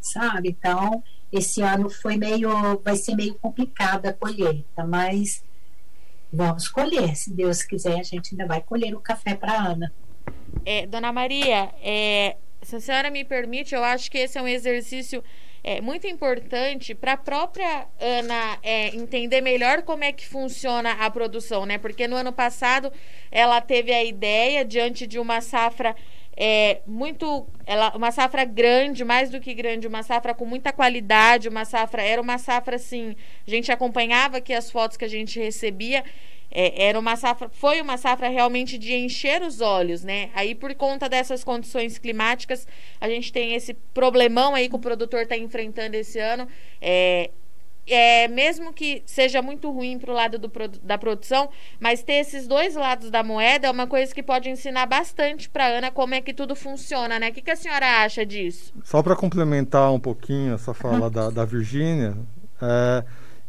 sabe? 0.00 0.50
Então, 0.50 1.02
esse 1.32 1.62
ano 1.62 1.90
foi 1.90 2.16
meio, 2.16 2.78
vai 2.78 2.94
ser 2.94 3.16
meio 3.16 3.34
complicada 3.34 4.10
a 4.10 4.12
colheita, 4.12 4.86
mas 4.86 5.42
vamos 6.32 6.68
colher. 6.68 7.16
Se 7.16 7.32
Deus 7.32 7.60
quiser, 7.64 7.98
a 7.98 8.04
gente 8.04 8.34
ainda 8.34 8.46
vai 8.46 8.60
colher 8.60 8.94
o 8.94 9.00
café 9.00 9.34
para 9.34 9.60
Ana. 9.60 9.92
É, 10.64 10.86
Dona 10.86 11.12
Maria, 11.12 11.70
é, 11.82 12.36
se 12.62 12.76
a 12.76 12.80
senhora 12.80 13.10
me 13.10 13.24
permite, 13.24 13.74
eu 13.74 13.82
acho 13.82 14.10
que 14.10 14.18
esse 14.18 14.38
é 14.38 14.42
um 14.42 14.48
exercício 14.48 15.22
é, 15.64 15.80
muito 15.80 16.06
importante 16.06 16.94
para 16.94 17.12
a 17.12 17.16
própria 17.16 17.86
Ana 18.00 18.58
é, 18.62 18.88
entender 18.88 19.40
melhor 19.40 19.82
como 19.82 20.02
é 20.04 20.12
que 20.12 20.26
funciona 20.26 20.92
a 20.92 21.10
produção, 21.10 21.64
né? 21.64 21.78
Porque 21.78 22.08
no 22.08 22.16
ano 22.16 22.32
passado 22.32 22.92
ela 23.30 23.60
teve 23.60 23.92
a 23.92 24.04
ideia, 24.04 24.64
diante 24.64 25.06
de 25.06 25.18
uma 25.18 25.40
safra 25.40 25.94
é, 26.36 26.80
muito. 26.86 27.46
Ela, 27.66 27.94
uma 27.94 28.10
safra 28.10 28.44
grande, 28.44 29.04
mais 29.04 29.30
do 29.30 29.40
que 29.40 29.54
grande, 29.54 29.86
uma 29.86 30.02
safra 30.02 30.34
com 30.34 30.44
muita 30.46 30.72
qualidade, 30.72 31.48
uma 31.48 31.64
safra. 31.64 32.02
Era 32.02 32.20
uma 32.20 32.38
safra 32.38 32.76
assim. 32.76 33.14
A 33.46 33.50
gente 33.50 33.70
acompanhava 33.70 34.38
aqui 34.38 34.52
as 34.52 34.70
fotos 34.70 34.96
que 34.96 35.04
a 35.04 35.08
gente 35.08 35.38
recebia. 35.38 36.04
É, 36.54 36.88
era 36.88 36.98
uma 36.98 37.16
safra, 37.16 37.48
foi 37.48 37.80
uma 37.80 37.96
safra 37.96 38.28
realmente 38.28 38.76
de 38.76 38.94
encher 38.94 39.42
os 39.42 39.60
olhos, 39.60 40.04
né? 40.04 40.30
Aí 40.34 40.54
por 40.54 40.74
conta 40.74 41.08
dessas 41.08 41.42
condições 41.42 41.98
climáticas, 41.98 42.66
a 43.00 43.08
gente 43.08 43.32
tem 43.32 43.54
esse 43.54 43.72
problemão 43.94 44.54
aí 44.54 44.68
que 44.68 44.76
o 44.76 44.78
produtor 44.78 45.22
está 45.22 45.36
enfrentando 45.36 45.96
esse 45.96 46.18
ano. 46.18 46.46
É, 46.80 47.30
é, 47.86 48.28
mesmo 48.28 48.72
que 48.72 49.02
seja 49.06 49.42
muito 49.42 49.70
ruim 49.70 49.98
para 49.98 50.10
o 50.10 50.14
lado 50.14 50.38
do, 50.38 50.50
da 50.82 50.96
produção, 50.96 51.48
mas 51.80 52.02
ter 52.02 52.14
esses 52.14 52.46
dois 52.46 52.74
lados 52.74 53.10
da 53.10 53.22
moeda 53.22 53.66
é 53.66 53.70
uma 53.70 53.86
coisa 53.86 54.14
que 54.14 54.22
pode 54.22 54.48
ensinar 54.48 54.86
bastante 54.86 55.48
para 55.48 55.66
Ana 55.66 55.90
como 55.90 56.14
é 56.14 56.20
que 56.20 56.32
tudo 56.32 56.54
funciona, 56.54 57.18
né? 57.18 57.30
O 57.30 57.32
que, 57.32 57.42
que 57.42 57.50
a 57.50 57.56
senhora 57.56 58.04
acha 58.04 58.24
disso? 58.24 58.72
Só 58.84 59.02
para 59.02 59.16
complementar 59.16 59.92
um 59.92 59.98
pouquinho 59.98 60.54
essa 60.54 60.72
fala 60.72 61.08
da, 61.10 61.30
da 61.30 61.44
Virgínia, 61.44 62.16
é, 62.60 63.04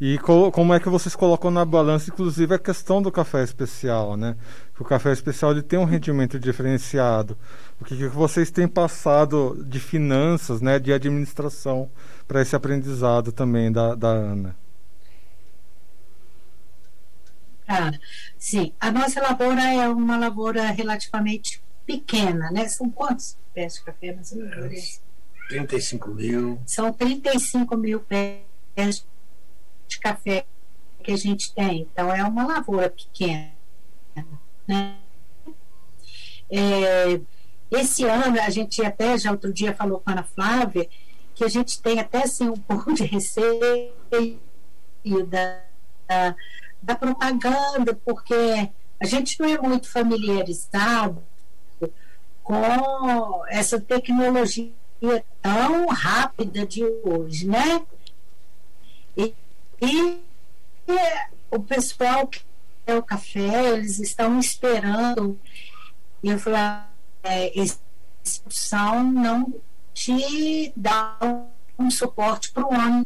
e 0.05 0.17
co 0.17 0.51
como 0.51 0.73
é 0.73 0.81
que 0.81 0.89
vocês 0.89 1.15
colocam 1.15 1.49
na 1.49 1.63
balança, 1.63 2.09
inclusive, 2.09 2.53
a 2.53 2.59
questão 2.59 3.01
do 3.01 3.09
café 3.09 3.41
especial, 3.41 4.17
né? 4.17 4.35
O 4.77 4.83
café 4.83 5.13
especial 5.13 5.51
ele 5.51 5.61
tem 5.61 5.79
um 5.79 5.85
rendimento 5.85 6.37
diferenciado. 6.37 7.37
O 7.79 7.85
que, 7.85 7.95
que 7.95 8.07
vocês 8.09 8.51
têm 8.51 8.67
passado 8.67 9.63
de 9.65 9.79
finanças, 9.79 10.59
né, 10.59 10.77
de 10.77 10.91
administração 10.91 11.89
para 12.27 12.41
esse 12.41 12.53
aprendizado 12.53 13.31
também 13.31 13.71
da, 13.71 13.95
da 13.95 14.09
Ana? 14.09 14.57
Ah, 17.65 17.93
sim, 18.37 18.73
a 18.81 18.91
nossa 18.91 19.21
lavoura 19.21 19.63
é 19.63 19.87
uma 19.87 20.17
lavoura 20.17 20.65
relativamente 20.71 21.63
pequena, 21.85 22.51
né? 22.51 22.67
São 22.67 22.89
quantos 22.89 23.37
pés 23.53 23.75
de 23.75 23.83
café? 23.83 24.13
Mas 24.13 24.33
não 24.33 24.47
é, 24.47 24.81
35 25.47 26.09
mil. 26.09 26.59
São 26.65 26.91
35 26.91 27.77
mil 27.77 28.01
pés 28.01 29.05
de 29.87 29.99
café 29.99 30.45
que 31.03 31.11
a 31.11 31.17
gente 31.17 31.53
tem. 31.53 31.81
Então, 31.91 32.13
é 32.13 32.23
uma 32.23 32.45
lavoura 32.45 32.89
pequena. 32.89 33.51
Né? 34.67 34.95
É, 36.49 37.19
esse 37.71 38.05
ano, 38.05 38.39
a 38.39 38.49
gente 38.49 38.83
até 38.83 39.17
já 39.17 39.31
outro 39.31 39.51
dia 39.51 39.73
falou 39.73 39.99
com 39.99 40.09
a 40.09 40.13
Ana 40.13 40.23
Flávia 40.23 40.87
que 41.35 41.43
a 41.43 41.49
gente 41.49 41.81
tem 41.81 41.99
até 41.99 42.23
assim, 42.23 42.47
um 42.47 42.55
pouco 42.55 42.93
de 42.93 43.03
receio 43.03 43.91
da, 45.27 45.61
da, 46.07 46.35
da 46.81 46.95
propaganda, 46.95 47.99
porque 48.05 48.69
a 48.99 49.05
gente 49.05 49.39
não 49.39 49.49
é 49.49 49.57
muito 49.57 49.89
familiarizado 49.89 51.23
com 52.43 53.43
essa 53.47 53.79
tecnologia 53.79 54.71
tão 55.41 55.87
rápida 55.87 56.65
de 56.65 56.83
hoje, 57.03 57.47
né? 57.47 57.81
E, 59.17 59.33
e 59.83 60.21
o 61.51 61.59
pessoal 61.59 62.27
que 62.27 62.41
é 62.85 62.95
o 62.95 63.03
café, 63.03 63.73
eles 63.73 63.99
estão 63.99 64.39
esperando. 64.39 65.39
E 66.21 66.29
eu 66.29 66.39
falei, 66.39 66.59
é, 67.23 67.59
essa 67.59 67.79
opção 68.45 69.03
não 69.03 69.53
te 69.93 70.71
dá 70.75 71.17
um 71.77 71.89
suporte 71.91 72.51
para 72.51 72.65
o 72.65 72.73
ano, 72.73 73.05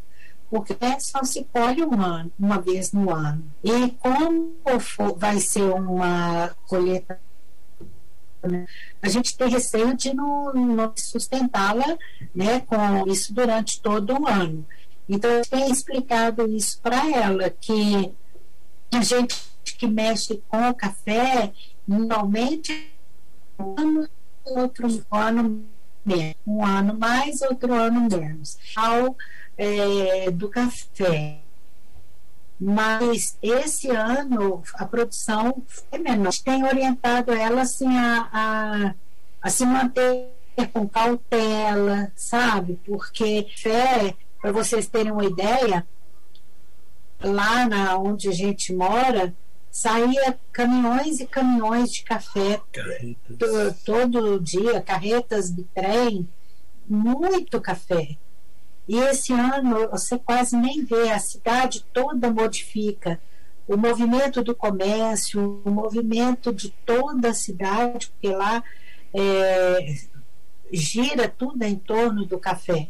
porque 0.49 0.75
só 0.99 1.23
se 1.23 1.43
colhe 1.45 1.83
um 1.83 2.01
ano, 2.01 2.31
uma 2.39 2.59
vez 2.59 2.91
no 2.91 3.11
ano. 3.11 3.43
E 3.63 3.89
como 3.91 4.55
for, 4.79 5.17
vai 5.17 5.39
ser 5.39 5.63
uma 5.63 6.55
colheita 6.67 7.19
a 9.01 9.09
gente 9.09 9.35
tem 9.35 9.49
receio 9.49 9.95
de 9.95 10.13
não, 10.13 10.53
não 10.53 10.93
sustentá-la 10.95 11.97
né, 12.33 12.61
com 12.61 13.07
isso 13.07 13.33
durante 13.33 13.81
todo 13.81 14.13
o 14.13 14.27
ano. 14.27 14.65
Então, 15.09 15.31
eu 15.31 15.45
tenho 15.45 15.71
explicado 15.71 16.49
isso 16.49 16.79
para 16.81 17.09
ela, 17.09 17.49
que 17.49 18.11
a 18.91 19.01
gente 19.01 19.47
que 19.77 19.87
mexe 19.87 20.41
com 20.47 20.69
o 20.69 20.73
café, 20.73 21.53
normalmente, 21.87 22.91
um 23.59 23.75
ano, 23.77 24.09
outro 24.45 24.87
ano 25.11 25.65
menos. 26.05 26.35
Um 26.45 26.65
ano 26.65 26.97
mais, 26.97 27.41
outro 27.41 27.73
ano 27.73 28.07
menos. 28.09 28.57
Ao 28.75 29.15
é, 29.57 30.31
do 30.31 30.49
café. 30.49 31.39
Mas 32.59 33.37
esse 33.41 33.89
ano 33.89 34.63
a 34.73 34.85
produção 34.85 35.61
é 35.91 35.97
menor. 35.97 36.33
Tem 36.43 36.63
orientado 36.63 37.31
ela 37.31 37.61
assim, 37.61 37.95
a, 37.97 38.29
a, 38.31 38.95
a 39.41 39.49
se 39.49 39.65
manter 39.65 40.31
com 40.73 40.87
cautela, 40.87 42.11
sabe? 42.15 42.79
Porque 42.83 43.47
fé 43.57 44.15
para 44.47 44.53
vocês 44.53 44.87
terem 44.87 45.11
uma 45.11 45.25
ideia, 45.25 45.85
lá 47.21 47.67
na 47.67 47.97
onde 47.97 48.29
a 48.29 48.31
gente 48.31 48.73
mora, 48.73 49.35
saía 49.69 50.39
caminhões 50.53 51.19
e 51.19 51.27
caminhões 51.27 51.91
de 51.91 52.03
café 52.03 52.61
todo 53.83 54.39
dia, 54.39 54.81
carretas 54.81 55.53
de 55.53 55.63
trem, 55.75 56.29
muito 56.87 57.59
café. 57.59 58.15
E 58.87 58.97
esse 58.97 59.33
ano 59.33 59.89
você 59.89 60.17
quase 60.17 60.55
nem 60.55 60.85
vê, 60.85 61.09
a 61.09 61.19
cidade 61.19 61.83
toda 61.91 62.31
modifica. 62.31 63.19
O 63.67 63.75
movimento 63.75 64.41
do 64.41 64.55
comércio, 64.55 65.61
o 65.65 65.69
movimento 65.69 66.53
de 66.53 66.69
toda 66.85 67.31
a 67.31 67.33
cidade, 67.33 68.07
porque 68.07 68.33
lá 68.33 68.63
é, 69.13 69.93
gira 70.71 71.27
tudo 71.27 71.63
em 71.63 71.75
torno 71.75 72.25
do 72.25 72.37
café. 72.37 72.87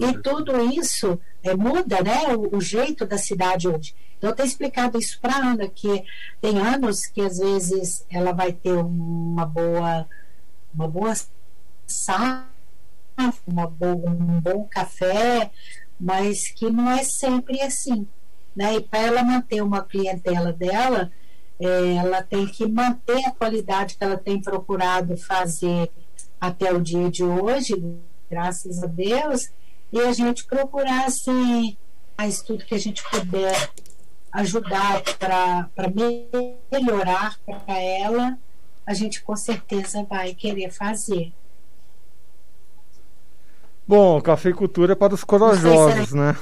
E 0.00 0.18
tudo 0.18 0.60
isso 0.72 1.18
é, 1.42 1.54
muda 1.54 2.02
né, 2.02 2.34
o, 2.34 2.56
o, 2.56 2.60
jeito 2.60 3.06
da 3.06 3.18
cidade 3.18 3.68
hoje. 3.68 3.94
Então, 4.16 4.30
eu 4.30 4.36
tenho 4.36 4.46
explicado 4.46 4.98
isso 4.98 5.18
para 5.20 5.36
a 5.36 5.52
Ana, 5.52 5.68
que 5.68 6.04
tem 6.40 6.58
anos 6.58 7.06
que 7.06 7.20
às 7.20 7.38
vezes 7.38 8.04
ela 8.10 8.32
vai 8.32 8.52
ter 8.52 8.72
uma 8.72 9.46
boa, 9.46 10.06
uma 10.74 10.88
boa 10.88 11.14
safra, 11.86 12.48
uma 13.46 13.66
boa, 13.66 14.10
um 14.10 14.40
bom 14.40 14.64
café, 14.64 15.50
mas 15.98 16.48
que 16.48 16.68
não 16.68 16.90
é 16.90 17.02
sempre 17.04 17.60
assim. 17.62 18.06
Né? 18.54 18.74
E 18.74 18.80
para 18.80 19.00
ela 19.00 19.22
manter 19.22 19.62
uma 19.62 19.82
clientela 19.82 20.52
dela, 20.52 21.12
é, 21.60 21.94
ela 21.94 22.22
tem 22.22 22.46
que 22.46 22.66
manter 22.66 23.24
a 23.24 23.30
qualidade 23.30 23.96
que 23.96 24.04
ela 24.04 24.16
tem 24.16 24.40
procurado 24.40 25.16
fazer 25.16 25.90
até 26.40 26.72
o 26.72 26.80
dia 26.80 27.10
de 27.10 27.24
hoje, 27.24 27.74
graças 28.30 28.82
a 28.82 28.86
Deus, 28.86 29.50
e 29.92 30.00
a 30.00 30.12
gente 30.12 30.44
procurar, 30.44 31.06
assim, 31.06 31.76
mais 32.16 32.42
tudo 32.42 32.64
que 32.64 32.74
a 32.74 32.78
gente 32.78 33.02
puder 33.10 33.70
ajudar 34.32 35.02
para 35.18 35.68
melhorar 36.70 37.38
para 37.44 37.78
ela, 37.78 38.38
a 38.86 38.94
gente 38.94 39.22
com 39.22 39.36
certeza 39.36 40.04
vai 40.04 40.34
querer 40.34 40.70
fazer. 40.70 41.32
Bom, 43.86 44.20
cafeicultura 44.20 44.92
é 44.92 44.96
para 44.96 45.14
os 45.14 45.24
corajosos, 45.24 46.12
né? 46.12 46.36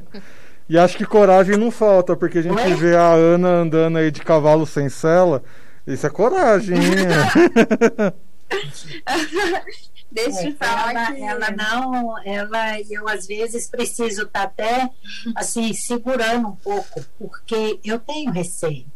e 0.68 0.78
acho 0.78 0.98
que 0.98 1.06
coragem 1.06 1.56
não 1.56 1.70
falta, 1.70 2.14
porque 2.14 2.38
a 2.38 2.42
gente 2.42 2.60
Oi? 2.60 2.74
vê 2.74 2.94
a 2.94 3.10
Ana 3.12 3.48
andando 3.48 3.96
aí 3.96 4.10
de 4.10 4.20
cavalo 4.20 4.66
sem 4.66 4.90
sela. 4.90 5.42
Isso 5.86 6.06
é 6.06 6.10
coragem, 6.10 6.76
hein? 6.76 8.12
Deixa 10.10 10.44
eu 10.44 10.50
é, 10.50 10.54
falar 10.54 10.92
ela, 10.92 11.12
que... 11.12 11.22
ela 11.22 11.50
não, 11.50 12.24
ela 12.24 12.80
eu 12.88 13.08
às 13.08 13.26
vezes 13.26 13.68
preciso 13.68 14.22
estar 14.22 14.40
tá 14.40 14.44
até 14.44 14.90
assim 15.34 15.72
segurando 15.72 16.48
um 16.48 16.56
pouco, 16.56 17.04
porque 17.18 17.80
eu 17.84 17.98
tenho 17.98 18.30
receio. 18.30 18.86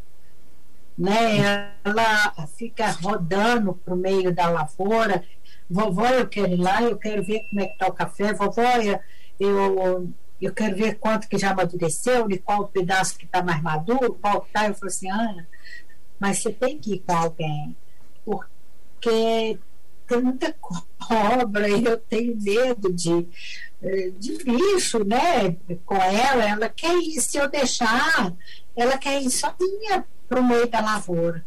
Né? 0.96 1.74
Ela 1.84 2.34
fica 2.56 2.90
rodando 2.90 3.74
para 3.74 3.94
o 3.94 3.96
meio 3.96 4.34
da 4.34 4.48
lavoura. 4.48 5.24
Vovó, 5.70 6.06
eu 6.06 6.28
quero 6.28 6.52
ir 6.52 6.56
lá, 6.56 6.82
eu 6.82 6.96
quero 6.96 7.22
ver 7.22 7.40
como 7.48 7.60
é 7.60 7.66
que 7.66 7.72
está 7.72 7.86
o 7.86 7.92
café. 7.92 8.32
Vovó, 8.32 8.62
eu, 9.38 10.12
eu 10.40 10.54
quero 10.54 10.76
ver 10.76 10.98
quanto 10.98 11.28
que 11.28 11.38
já 11.38 11.50
amadureceu, 11.50 12.28
de 12.28 12.38
qual 12.38 12.68
pedaço 12.68 13.18
que 13.18 13.26
está 13.26 13.42
mais 13.42 13.62
maduro, 13.62 14.18
qual 14.20 14.44
está. 14.46 14.66
Eu 14.66 14.74
falei 14.74 14.94
assim, 14.94 15.10
Ana, 15.10 15.46
mas 16.18 16.38
você 16.38 16.52
tem 16.52 16.78
que 16.78 16.94
ir 16.94 17.00
com 17.00 17.16
alguém, 17.16 17.76
porque 18.24 18.57
porque 18.98 19.58
tem 20.06 20.22
muita 20.22 20.54
cobra 20.98 21.68
e 21.68 21.84
eu 21.84 21.96
tenho 21.96 22.36
medo 22.36 22.92
de, 22.92 23.26
eh, 23.82 24.10
de 24.18 24.38
bicho, 24.42 25.04
né? 25.04 25.56
Com 25.86 25.96
ela, 25.96 26.44
ela 26.44 26.68
quer 26.68 26.96
ir, 26.96 27.20
se 27.20 27.38
eu 27.38 27.48
deixar, 27.48 28.34
ela 28.74 28.98
quer 28.98 29.22
ir 29.22 29.30
sozinha 29.30 30.04
para 30.28 30.40
o 30.40 30.44
meio 30.44 30.68
da 30.68 30.80
lavoura, 30.80 31.44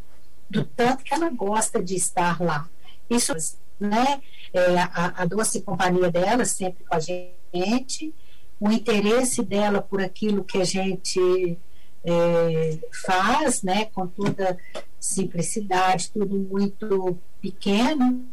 do 0.49 0.63
tanto 0.63 1.03
que 1.03 1.13
ela 1.13 1.29
gosta 1.29 1.83
de 1.83 1.95
estar 1.95 2.41
lá. 2.41 2.69
Isso, 3.09 3.33
né? 3.79 4.21
É, 4.53 4.79
a, 4.79 5.23
a 5.23 5.25
doce 5.25 5.61
companhia 5.61 6.11
dela 6.11 6.45
sempre 6.45 6.83
com 6.83 6.95
a 6.95 6.99
gente, 6.99 8.13
o 8.59 8.69
interesse 8.69 9.43
dela 9.43 9.81
por 9.81 10.01
aquilo 10.01 10.43
que 10.43 10.59
a 10.59 10.65
gente 10.65 11.57
é, 12.03 12.79
faz, 13.05 13.61
né? 13.63 13.85
Com 13.85 14.07
toda 14.07 14.57
simplicidade, 14.99 16.11
tudo 16.11 16.37
muito 16.37 17.17
pequeno, 17.41 18.25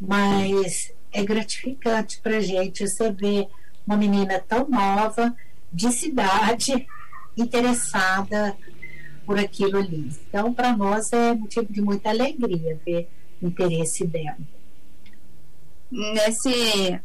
mas 0.00 0.92
é 1.12 1.22
gratificante 1.22 2.20
para 2.20 2.40
gente 2.40 2.86
você 2.88 3.10
ver 3.12 3.48
uma 3.86 3.96
menina 3.96 4.40
tão 4.40 4.68
nova, 4.68 5.34
de 5.72 5.90
cidade, 5.90 6.86
interessada 7.36 8.56
por 9.24 9.38
aquilo 9.38 9.78
ali. 9.78 10.10
Então, 10.28 10.52
para 10.52 10.76
nós 10.76 11.12
é 11.12 11.34
motivo 11.34 11.72
de 11.72 11.80
muita 11.80 12.10
alegria 12.10 12.78
ver 12.84 13.08
o 13.40 13.46
interesse 13.46 14.06
dela. 14.06 14.38
Nesse 15.90 17.00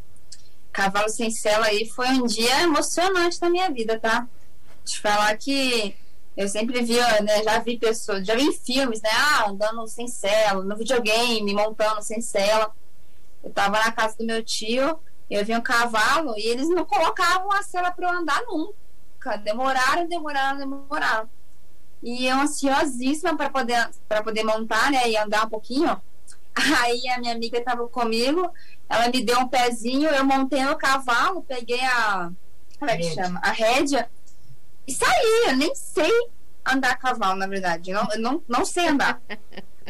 cavalo 0.72 1.10
sem 1.10 1.32
sela 1.32 1.68
aí 1.68 1.88
foi 1.90 2.08
um 2.10 2.26
dia 2.26 2.62
emocionante 2.64 3.40
da 3.40 3.50
minha 3.50 3.70
vida, 3.70 4.00
tá? 4.00 4.28
Te 4.88 5.02
falar 5.02 5.36
que 5.38 5.96
eu 6.36 6.48
sempre 6.48 6.82
vi, 6.82 6.98
né, 7.24 7.44
já 7.44 7.60
vi 7.60 7.78
pessoas, 7.78 8.26
já 8.26 8.36
vi 8.36 8.52
filmes, 8.54 9.02
né, 9.02 9.10
ah, 9.12 9.50
andando 9.50 9.86
sem 9.88 10.08
cela, 10.08 10.64
no 10.64 10.78
videogame, 10.78 11.54
montando 11.54 12.02
sem 12.02 12.22
cela. 12.22 12.74
Eu 13.44 13.52
tava 13.52 13.80
na 13.80 13.92
casa 13.92 14.16
do 14.18 14.26
meu 14.26 14.42
tio, 14.44 14.98
eu 15.30 15.44
vi 15.44 15.56
um 15.56 15.62
cavalo 15.62 16.34
e 16.38 16.48
eles 16.48 16.70
não 16.70 16.86
colocavam 16.86 17.52
a 17.52 17.64
cela 17.64 17.92
para 17.92 18.08
eu 18.08 18.20
andar 18.20 18.42
nunca. 18.44 19.36
Demoraram, 19.44 20.08
demoraram, 20.08 20.58
demoraram. 20.58 21.30
E 22.02 22.26
eu 22.26 22.38
ansiosíssima 22.38 23.36
para 23.36 23.50
poder 23.50 23.90
para 24.08 24.24
poder 24.24 24.44
montar, 24.44 24.90
né, 24.90 25.10
e 25.10 25.18
andar 25.18 25.46
um 25.46 25.50
pouquinho. 25.50 26.00
Aí 26.82 27.10
a 27.10 27.20
minha 27.20 27.34
amiga 27.34 27.58
estava 27.58 27.88
comigo, 27.90 28.50
ela 28.88 29.10
me 29.10 29.22
deu 29.22 29.40
um 29.40 29.48
pezinho, 29.48 30.10
eu 30.10 30.24
montei 30.24 30.64
no 30.64 30.78
cavalo, 30.78 31.44
peguei 31.44 31.84
a 31.84 32.32
como 32.80 32.92
é 32.92 32.98
que 32.98 33.12
chama? 33.16 33.40
A 33.44 33.52
rédea 33.52 34.08
e 34.88 34.92
saí, 34.94 35.46
eu 35.48 35.58
nem 35.58 35.76
sei 35.76 36.12
andar 36.66 36.92
a 36.92 36.96
cavalo, 36.96 37.38
na 37.38 37.46
verdade. 37.46 37.92
Eu 37.92 38.02
não, 38.02 38.14
eu 38.14 38.20
não, 38.20 38.44
não 38.48 38.66
sei 38.66 38.88
andar. 38.88 39.22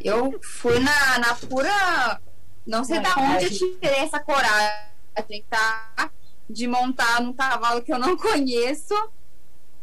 Eu 0.04 0.40
fui 0.42 0.80
na, 0.80 1.20
na 1.20 1.36
pura. 1.36 2.20
Não 2.66 2.84
sei 2.84 3.00
da 3.00 3.14
onde 3.16 3.46
eu 3.46 3.52
tirei 3.52 4.00
essa 4.00 4.20
coragem, 4.20 5.46
tá? 5.50 6.10
De 6.50 6.68
montar 6.68 7.22
num 7.22 7.32
cavalo 7.32 7.82
que 7.82 7.94
eu 7.94 8.00
não 8.00 8.18
conheço. 8.18 8.96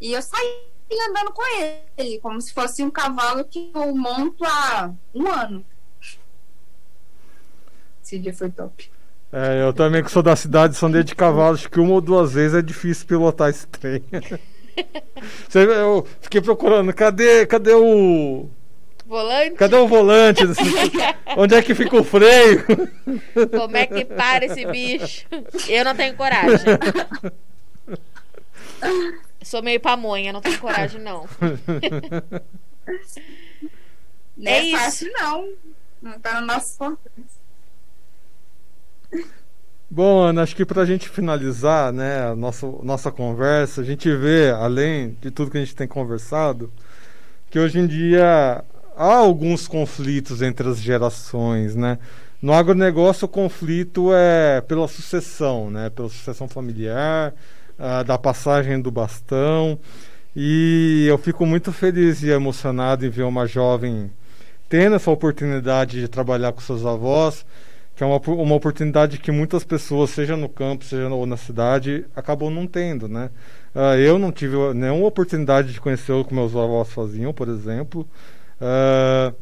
E 0.00 0.12
eu 0.12 0.20
saí 0.20 0.66
andando 1.08 1.32
com 1.32 1.42
ele, 1.96 2.18
como 2.18 2.40
se 2.40 2.52
fosse 2.52 2.82
um 2.82 2.90
cavalo 2.90 3.44
que 3.44 3.70
eu 3.74 3.94
monto 3.94 4.44
há 4.44 4.92
um 5.14 5.28
ano. 5.28 5.64
Esse 8.02 8.18
dia 8.18 8.34
foi 8.34 8.50
top. 8.50 8.90
É, 9.32 9.62
eu 9.62 9.72
também 9.72 10.04
que 10.04 10.10
sou 10.10 10.22
da 10.22 10.36
cidade, 10.36 10.76
sou 10.76 10.88
de 10.90 11.14
cavalo, 11.14 11.54
acho 11.54 11.68
que 11.68 11.80
uma 11.80 11.94
ou 11.94 12.00
duas 12.00 12.32
vezes 12.32 12.58
é 12.58 12.62
difícil 12.62 13.06
pilotar 13.06 13.48
esse 13.48 13.66
trem. 13.66 14.04
eu 15.54 16.06
fiquei 16.20 16.40
procurando, 16.40 16.92
cadê, 16.92 17.46
cadê 17.46 17.72
o. 17.72 18.48
Volante? 19.06 19.56
Cadê 19.56 19.76
o 19.76 19.86
volante? 19.86 20.42
Onde 21.36 21.54
é 21.54 21.62
que 21.62 21.74
fica 21.74 21.96
o 21.96 22.04
freio? 22.04 22.64
Como 23.50 23.76
é 23.76 23.86
que 23.86 24.04
para 24.04 24.46
esse 24.46 24.64
bicho? 24.66 25.26
Eu 25.68 25.84
não 25.84 25.94
tenho 25.94 26.16
coragem. 26.16 26.64
Sou 29.42 29.62
meio 29.62 29.78
pamonha, 29.78 30.32
não 30.32 30.40
tenho 30.40 30.58
coragem, 30.58 31.02
não. 31.02 31.28
Não 34.36 34.50
é, 34.50 34.58
é 34.58 34.62
isso. 34.62 34.78
fácil, 34.78 35.12
não. 35.12 35.52
Não 36.00 36.18
tá 36.18 36.40
no 36.40 36.46
nosso 36.46 36.98
Bom, 39.90 40.22
Ana, 40.22 40.42
acho 40.42 40.56
que 40.56 40.64
para 40.64 40.82
a 40.82 40.86
gente 40.86 41.08
finalizar 41.08 41.92
né, 41.92 42.28
a 42.28 42.34
nossa, 42.34 42.66
nossa 42.82 43.12
conversa, 43.12 43.80
a 43.80 43.84
gente 43.84 44.10
vê, 44.16 44.50
além 44.50 45.16
de 45.20 45.30
tudo 45.30 45.50
que 45.50 45.58
a 45.58 45.60
gente 45.60 45.76
tem 45.76 45.86
conversado, 45.86 46.72
que 47.50 47.58
hoje 47.58 47.78
em 47.78 47.86
dia 47.86 48.64
há 48.96 49.14
alguns 49.14 49.68
conflitos 49.68 50.42
entre 50.42 50.68
as 50.68 50.80
gerações, 50.80 51.76
né? 51.76 51.98
No 52.42 52.52
agronegócio, 52.52 53.26
o 53.26 53.28
conflito 53.28 54.10
é 54.12 54.60
pela 54.60 54.88
sucessão, 54.88 55.70
né? 55.70 55.88
Pela 55.90 56.08
sucessão 56.08 56.48
familiar, 56.48 57.32
da 58.06 58.18
passagem 58.18 58.80
do 58.80 58.90
bastão. 58.90 59.78
E 60.36 61.06
eu 61.08 61.16
fico 61.16 61.46
muito 61.46 61.72
feliz 61.72 62.22
e 62.22 62.30
emocionado 62.30 63.06
em 63.06 63.08
ver 63.10 63.22
uma 63.22 63.46
jovem 63.46 64.10
tendo 64.68 64.96
essa 64.96 65.10
oportunidade 65.10 66.00
de 66.00 66.08
trabalhar 66.08 66.52
com 66.52 66.60
seus 66.60 66.84
avós, 66.84 67.46
que 67.94 68.02
é 68.02 68.06
uma, 68.06 68.18
uma 68.18 68.54
oportunidade 68.54 69.18
que 69.18 69.30
muitas 69.30 69.62
pessoas, 69.62 70.10
seja 70.10 70.36
no 70.36 70.48
campo, 70.48 70.84
seja 70.84 71.08
ou 71.08 71.26
na 71.26 71.36
cidade, 71.36 72.04
acabam 72.14 72.50
não 72.50 72.66
tendo, 72.66 73.08
né? 73.08 73.30
Uh, 73.74 73.96
eu 73.98 74.18
não 74.18 74.32
tive 74.32 74.56
nenhuma 74.74 75.06
oportunidade 75.06 75.72
de 75.72 75.80
conhecer 75.80 76.12
o 76.12 76.24
que 76.24 76.34
meus 76.34 76.56
avós 76.56 76.92
faziam, 76.92 77.32
por 77.32 77.48
exemplo. 77.48 78.06
Uh, 78.60 79.34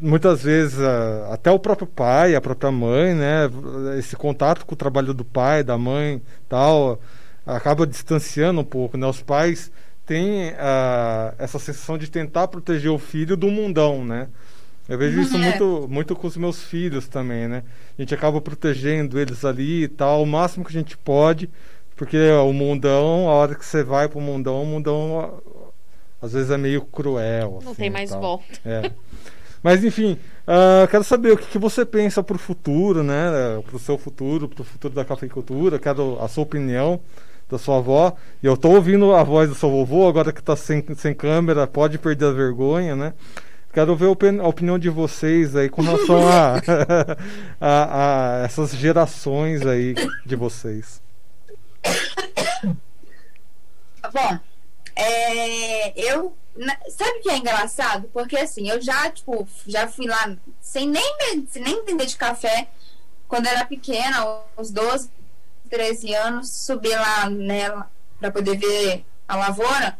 muitas 0.00 0.42
vezes 0.42 0.78
uh, 0.78 1.32
até 1.32 1.50
o 1.50 1.58
próprio 1.58 1.86
pai, 1.86 2.34
a 2.34 2.40
própria 2.40 2.70
mãe, 2.70 3.14
né? 3.14 3.50
Esse 3.98 4.16
contato 4.16 4.64
com 4.64 4.74
o 4.74 4.78
trabalho 4.78 5.12
do 5.12 5.24
pai, 5.24 5.62
da 5.62 5.76
mãe, 5.76 6.22
tal, 6.48 6.98
acaba 7.44 7.86
distanciando 7.86 8.62
um 8.62 8.64
pouco, 8.64 8.96
né? 8.96 9.06
Os 9.06 9.22
pais 9.22 9.70
têm 10.06 10.54
essa 11.36 11.58
sensação 11.58 11.98
de 11.98 12.08
tentar 12.08 12.46
proteger 12.48 12.90
o 12.90 12.98
filho 12.98 13.36
do 13.36 13.50
mundão, 13.50 14.04
né? 14.04 14.28
Eu 14.88 14.98
vejo 14.98 15.20
isso 15.20 15.36
é. 15.36 15.38
muito, 15.38 15.86
muito 15.90 16.16
com 16.16 16.26
os 16.26 16.36
meus 16.36 16.62
filhos 16.62 17.08
também, 17.08 17.48
né? 17.48 17.62
A 17.98 18.02
gente 18.02 18.14
acaba 18.14 18.40
protegendo 18.40 19.18
eles 19.18 19.44
ali 19.44 19.84
e 19.84 19.88
tal, 19.88 20.22
o 20.22 20.26
máximo 20.26 20.64
que 20.64 20.70
a 20.70 20.78
gente 20.78 20.96
pode, 20.96 21.50
porque 21.94 22.30
o 22.30 22.52
mundão, 22.52 23.28
a 23.28 23.32
hora 23.32 23.54
que 23.54 23.64
você 23.64 23.82
vai 23.82 24.08
pro 24.08 24.20
mundão, 24.20 24.62
o 24.62 24.66
mundão 24.66 25.40
às 26.20 26.32
vezes 26.32 26.50
é 26.50 26.56
meio 26.56 26.82
cruel. 26.82 27.60
Não 27.62 27.72
assim, 27.72 27.82
tem 27.82 27.90
mais 27.90 28.10
volta. 28.10 28.44
É. 28.64 28.90
Mas 29.62 29.82
enfim, 29.82 30.18
uh, 30.46 30.86
quero 30.88 31.02
saber 31.02 31.32
o 31.32 31.36
que, 31.36 31.46
que 31.46 31.58
você 31.58 31.84
pensa 31.84 32.22
pro 32.22 32.38
futuro, 32.38 33.02
né? 33.02 33.60
Pro 33.66 33.78
seu 33.78 33.98
futuro, 33.98 34.48
pro 34.48 34.62
futuro 34.62 34.94
da 34.94 35.04
cafeicultura, 35.04 35.78
quero 35.78 36.22
a 36.22 36.28
sua 36.28 36.44
opinião 36.44 37.00
da 37.48 37.58
sua 37.58 37.78
avó. 37.78 38.14
E 38.42 38.46
eu 38.46 38.56
tô 38.56 38.70
ouvindo 38.70 39.12
a 39.14 39.22
voz 39.22 39.48
do 39.48 39.54
seu 39.54 39.70
vovô, 39.70 40.08
agora 40.08 40.32
que 40.32 40.42
tá 40.42 40.56
sem, 40.56 40.84
sem 40.96 41.14
câmera, 41.14 41.66
pode 41.66 41.98
perder 41.98 42.26
a 42.26 42.32
vergonha, 42.32 42.94
né? 42.94 43.14
Quero 43.76 43.94
ver 43.94 44.06
a 44.06 44.48
opinião 44.48 44.78
de 44.78 44.88
vocês 44.88 45.54
aí 45.54 45.68
com 45.68 45.82
relação 45.82 46.26
a, 46.26 46.54
a, 47.60 48.38
a 48.40 48.44
essas 48.46 48.70
gerações 48.70 49.66
aí 49.66 49.94
de 50.24 50.34
vocês. 50.34 51.02
Bom, 54.10 54.38
é, 54.96 55.92
eu 55.94 56.34
sabe 56.88 57.18
o 57.18 57.20
que 57.20 57.28
é 57.28 57.36
engraçado? 57.36 58.08
Porque 58.14 58.38
assim, 58.38 58.66
eu 58.66 58.80
já, 58.80 59.10
tipo, 59.10 59.46
já 59.66 59.86
fui 59.86 60.06
lá 60.06 60.34
sem 60.58 60.88
nem, 60.88 61.18
nem 61.56 61.74
entender 61.74 62.06
de 62.06 62.16
café 62.16 62.68
quando 63.28 63.46
era 63.46 63.66
pequena, 63.66 64.40
uns 64.56 64.70
12, 64.70 65.10
13 65.68 66.14
anos, 66.14 66.50
subi 66.50 66.88
lá 66.88 67.28
nela 67.28 67.90
para 68.18 68.30
poder 68.30 68.56
ver 68.56 69.04
a 69.28 69.36
lavoura. 69.36 69.98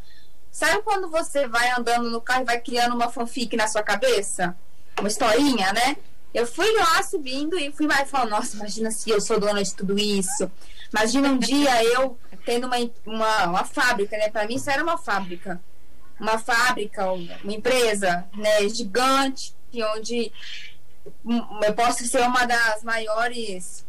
Sabe 0.56 0.80
quando 0.80 1.10
você 1.10 1.46
vai 1.46 1.70
andando 1.72 2.08
no 2.08 2.18
carro 2.18 2.40
e 2.40 2.46
vai 2.46 2.58
criando 2.58 2.94
uma 2.94 3.10
fanfic 3.10 3.54
na 3.58 3.68
sua 3.68 3.82
cabeça? 3.82 4.56
Uma 4.98 5.06
historinha, 5.06 5.70
né? 5.74 5.98
Eu 6.32 6.46
fui 6.46 6.72
lá 6.72 7.02
subindo 7.02 7.58
e 7.58 7.70
fui 7.70 7.86
mais 7.86 8.08
falando, 8.08 8.30
nossa, 8.30 8.56
imagina 8.56 8.90
se 8.90 9.10
eu 9.10 9.20
sou 9.20 9.38
dona 9.38 9.62
de 9.62 9.74
tudo 9.74 9.98
isso. 9.98 10.50
Imagina 10.90 11.28
um 11.28 11.36
dia 11.36 11.84
eu 11.84 12.18
tendo 12.46 12.68
uma, 12.68 12.78
uma, 13.04 13.44
uma 13.48 13.64
fábrica, 13.66 14.16
né? 14.16 14.30
Para 14.30 14.46
mim 14.46 14.54
isso 14.54 14.70
era 14.70 14.82
uma 14.82 14.96
fábrica. 14.96 15.60
Uma 16.18 16.38
fábrica, 16.38 17.12
uma 17.12 17.52
empresa 17.52 18.26
né, 18.34 18.66
gigante, 18.70 19.54
onde 19.92 20.32
eu 21.66 21.74
posso 21.74 22.02
ser 22.06 22.22
uma 22.22 22.46
das 22.46 22.82
maiores 22.82 23.85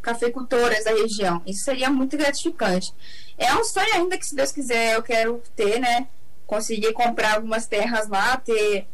cafeicultoras 0.00 0.84
da 0.84 0.92
região. 0.92 1.42
Isso 1.46 1.64
seria 1.64 1.90
muito 1.90 2.16
gratificante. 2.16 2.92
É 3.38 3.54
um 3.54 3.64
sonho 3.64 3.94
ainda 3.94 4.18
que, 4.18 4.26
se 4.26 4.34
Deus 4.34 4.52
quiser, 4.52 4.94
eu 4.94 5.02
quero 5.02 5.42
ter, 5.54 5.78
né? 5.78 6.08
Conseguir 6.46 6.92
comprar 6.92 7.34
algumas 7.34 7.66
terras 7.66 8.08
lá, 8.08 8.36
ter 8.36 8.86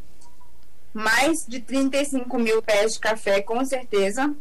mais 0.93 1.45
de 1.47 1.61
35 1.61 2.39
mil 2.39 2.63
pés 2.63 2.95
de 2.95 3.01
café, 3.01 3.43
com 3.43 3.65
certeza. 3.65 4.35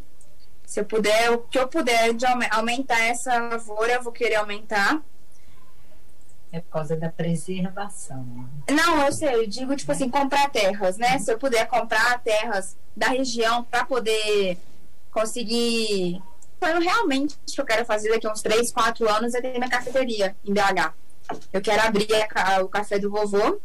Se 0.65 0.79
eu 0.79 0.85
puder, 0.85 1.31
o 1.31 1.39
que 1.39 1.59
eu 1.59 1.67
puder 1.67 2.13
de 2.13 2.25
aumentar 2.51 2.99
essa 3.01 3.37
lavoura, 3.39 3.93
eu 3.93 4.03
vou 4.03 4.11
querer 4.11 4.35
aumentar. 4.35 5.01
É 6.51 6.61
por 6.61 6.69
causa 6.69 6.95
da 6.95 7.09
preservação. 7.09 8.25
Não, 8.69 9.05
eu 9.05 9.11
sei, 9.11 9.35
eu 9.35 9.47
digo, 9.47 9.75
tipo 9.75 9.91
assim, 9.91 10.09
comprar 10.09 10.49
terras, 10.49 10.97
né? 10.97 11.19
Se 11.19 11.31
eu 11.31 11.37
puder 11.37 11.67
comprar 11.67 12.19
terras 12.21 12.77
da 12.95 13.07
região 13.07 13.63
para 13.63 13.83
poder 13.83 14.57
conseguir. 15.11 16.21
Então, 16.67 16.81
realmente, 16.81 17.37
que 17.45 17.61
eu 17.61 17.65
quero 17.65 17.85
fazer 17.85 18.09
daqui 18.09 18.25
a 18.25 18.31
uns 18.31 18.41
3, 18.41 18.71
4 18.71 19.09
anos 19.09 19.33
é 19.33 19.41
ter 19.41 19.53
minha 19.53 19.69
cafeteria 19.69 20.35
em 20.43 20.51
BH. 20.51 20.93
Eu 21.53 21.61
quero 21.61 21.81
abrir 21.81 22.07
a, 22.33 22.61
o 22.63 22.67
café 22.67 22.97
do 22.97 23.09
vovô. 23.09 23.59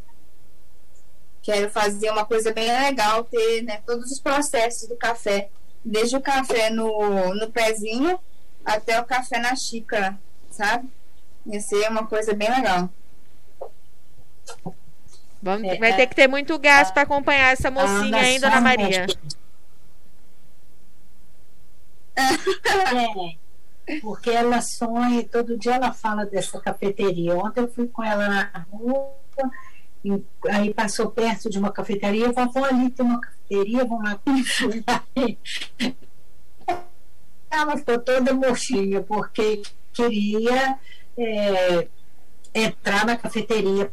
Quero 1.42 1.70
fazer 1.70 2.10
uma 2.10 2.26
coisa 2.26 2.52
bem 2.52 2.70
legal, 2.70 3.24
ter 3.24 3.62
né, 3.62 3.80
todos 3.86 4.10
os 4.10 4.20
processos 4.20 4.86
do 4.86 4.96
café, 4.96 5.48
desde 5.82 6.14
o 6.16 6.20
café 6.20 6.68
no, 6.68 7.34
no 7.34 7.50
pezinho 7.50 8.20
até 8.64 9.00
o 9.00 9.04
café 9.04 9.38
na 9.38 9.56
xícara, 9.56 10.18
sabe? 10.50 10.86
Ia 11.46 11.60
ser 11.60 11.88
uma 11.88 12.06
coisa 12.06 12.34
bem 12.34 12.50
legal. 12.50 12.90
Vamos, 15.42 15.66
é, 15.66 15.78
vai 15.78 15.96
ter 15.96 16.06
que 16.06 16.14
ter 16.14 16.28
muito 16.28 16.58
gás 16.58 16.90
para 16.90 17.02
acompanhar 17.02 17.52
essa 17.52 17.70
mocinha 17.70 18.18
aí, 18.18 18.38
Dona 18.38 18.60
Maria. 18.60 19.06
É, 23.86 24.00
porque 24.00 24.30
ela 24.30 24.60
sonha, 24.60 25.24
todo 25.24 25.58
dia 25.58 25.74
ela 25.74 25.92
fala 25.92 26.24
dessa 26.24 26.60
cafeteria. 26.60 27.36
Ontem 27.36 27.60
eu 27.60 27.68
fui 27.68 27.88
com 27.88 28.02
ela 28.04 28.28
na 28.28 28.66
rua, 28.70 29.12
aí 30.48 30.72
passou 30.72 31.10
perto 31.10 31.50
de 31.50 31.58
uma 31.58 31.72
cafeteria, 31.72 32.32
vovó 32.32 32.64
ali 32.64 32.90
tem 32.90 33.04
uma 33.04 33.20
cafeteria, 33.20 33.84
vamos 33.84 34.04
lá 34.04 34.20
Ela 37.50 37.76
ficou 37.76 37.98
toda 37.98 38.32
mochinha, 38.32 39.02
porque 39.02 39.62
queria 39.92 40.78
é, 41.18 41.88
entrar 42.54 43.04
na 43.04 43.16
cafeteria 43.16 43.92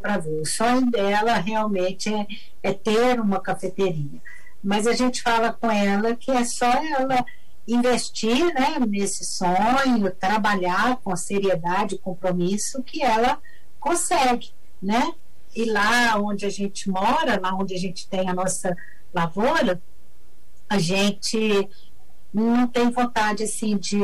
para 0.00 0.18
ver. 0.18 0.40
O 0.40 0.46
sonho 0.46 0.90
dela 0.90 1.34
realmente 1.34 2.12
é, 2.12 2.26
é 2.62 2.72
ter 2.72 3.20
uma 3.20 3.40
cafeteria. 3.40 4.20
Mas 4.62 4.86
a 4.86 4.92
gente 4.92 5.22
fala 5.22 5.52
com 5.52 5.70
ela 5.70 6.14
que 6.14 6.30
é 6.30 6.44
só 6.44 6.66
ela 6.66 7.24
investir 7.66 8.52
né, 8.54 8.76
nesse 8.88 9.24
sonho, 9.24 10.10
trabalhar 10.18 10.96
com 10.98 11.14
seriedade 11.16 11.94
e 11.94 11.98
compromisso 11.98 12.82
que 12.82 13.02
ela 13.02 13.40
consegue, 13.78 14.50
né? 14.80 15.12
E 15.54 15.64
lá 15.64 16.16
onde 16.18 16.46
a 16.46 16.50
gente 16.50 16.88
mora, 16.88 17.40
lá 17.40 17.54
onde 17.54 17.74
a 17.74 17.78
gente 17.78 18.08
tem 18.08 18.28
a 18.28 18.34
nossa 18.34 18.76
lavoura, 19.12 19.80
a 20.68 20.78
gente 20.78 21.68
não 22.32 22.66
tem 22.66 22.90
vontade 22.90 23.42
assim 23.42 23.76
de 23.76 23.98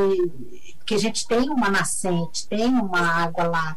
que 0.85 0.94
a 0.94 0.99
gente 0.99 1.27
tem 1.27 1.49
uma 1.49 1.71
nascente, 1.71 2.47
tem 2.47 2.66
uma 2.66 3.01
água 3.01 3.44
lá 3.44 3.77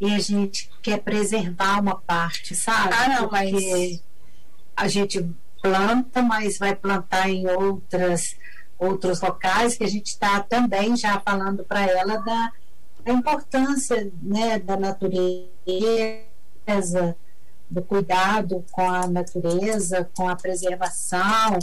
e 0.00 0.12
a 0.14 0.18
gente 0.18 0.70
quer 0.82 0.98
preservar 0.98 1.80
uma 1.80 1.96
parte, 1.96 2.54
sabe? 2.54 2.94
Ah, 2.94 3.08
não, 3.08 3.28
Porque 3.28 3.52
mas 3.52 4.02
a 4.76 4.88
gente 4.88 5.30
planta, 5.62 6.20
mas 6.20 6.58
vai 6.58 6.74
plantar 6.74 7.30
em 7.30 7.48
outras 7.48 8.36
outros 8.78 9.20
locais 9.20 9.76
que 9.76 9.84
a 9.84 9.88
gente 9.88 10.06
está 10.08 10.40
também 10.40 10.96
já 10.96 11.20
falando 11.20 11.62
para 11.62 11.86
ela 11.86 12.16
da, 12.16 12.52
da 13.04 13.12
importância 13.12 14.10
né, 14.20 14.58
da 14.58 14.76
natureza, 14.76 15.46
do 17.70 17.80
cuidado 17.80 18.64
com 18.72 18.90
a 18.90 19.06
natureza, 19.06 20.10
com 20.16 20.28
a 20.28 20.34
preservação, 20.34 21.60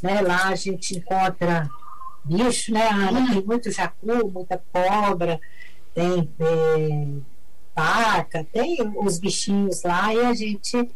né? 0.00 0.20
Lá 0.20 0.48
a 0.48 0.54
gente 0.54 0.96
encontra 0.96 1.68
bicho, 2.24 2.72
né, 2.72 2.88
Ana? 2.88 3.20
Hum. 3.20 3.30
Tem 3.32 3.44
muito 3.44 3.70
jacu, 3.70 4.30
muita 4.32 4.62
cobra, 4.72 5.40
tem 5.92 6.30
é, 6.38 7.06
vaca, 7.74 8.46
tem 8.52 8.78
os 8.96 9.18
bichinhos 9.18 9.82
lá 9.82 10.14
e 10.14 10.20
a 10.20 10.32
gente 10.32 10.88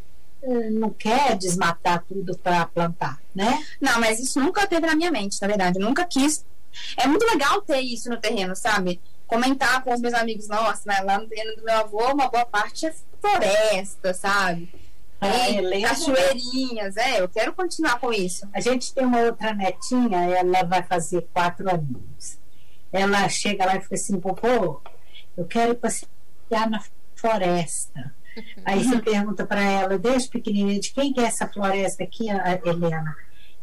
não 0.71 0.89
quer 0.89 1.35
desmatar 1.37 2.03
tudo 2.07 2.37
para 2.37 2.65
plantar, 2.65 3.19
né? 3.33 3.65
Não, 3.81 3.99
mas 3.99 4.19
isso 4.19 4.39
nunca 4.39 4.67
teve 4.67 4.85
na 4.85 4.95
minha 4.95 5.11
mente, 5.11 5.41
na 5.41 5.47
verdade. 5.47 5.79
Eu 5.79 5.85
nunca 5.85 6.05
quis. 6.05 6.45
É 6.95 7.07
muito 7.07 7.25
legal 7.25 7.61
ter 7.61 7.79
isso 7.81 8.09
no 8.09 8.17
terreno, 8.17 8.55
sabe? 8.55 9.01
Comentar 9.25 9.83
com 9.83 9.93
os 9.93 9.99
meus 9.99 10.13
amigos, 10.13 10.47
nossa, 10.47 10.83
né? 10.85 11.01
lá 11.01 11.17
no 11.17 11.27
terreno 11.27 11.55
do 11.55 11.63
meu 11.63 11.75
avô, 11.75 12.13
uma 12.13 12.29
boa 12.29 12.45
parte 12.45 12.85
é 12.85 12.93
floresta, 13.19 14.13
sabe? 14.13 14.69
É, 15.19 15.81
cachoeirinhas, 15.81 16.95
é, 16.95 17.19
eu 17.19 17.27
quero 17.27 17.51
continuar 17.53 17.99
com 17.99 18.13
isso. 18.13 18.47
A 18.53 18.61
gente 18.61 18.93
tem 18.93 19.03
uma 19.03 19.21
outra 19.21 19.53
netinha, 19.53 20.23
ela 20.25 20.63
vai 20.63 20.83
fazer 20.83 21.27
quatro 21.33 21.67
anos. 21.69 22.37
Ela 22.93 23.27
chega 23.27 23.65
lá 23.65 23.75
e 23.75 23.81
fica 23.81 23.95
assim, 23.95 24.19
popô, 24.19 24.79
eu 25.35 25.45
quero 25.45 25.75
passear 25.75 26.69
na 26.69 26.81
floresta. 27.15 28.13
Aí 28.65 28.83
você 28.83 28.99
pergunta 28.99 29.45
para 29.45 29.61
ela, 29.61 29.97
desde 29.97 30.29
pequenininha, 30.29 30.79
de 30.79 30.91
quem 30.91 31.13
que 31.13 31.19
é 31.19 31.23
essa 31.23 31.47
floresta 31.47 32.03
aqui, 32.03 32.27
Helena? 32.29 33.15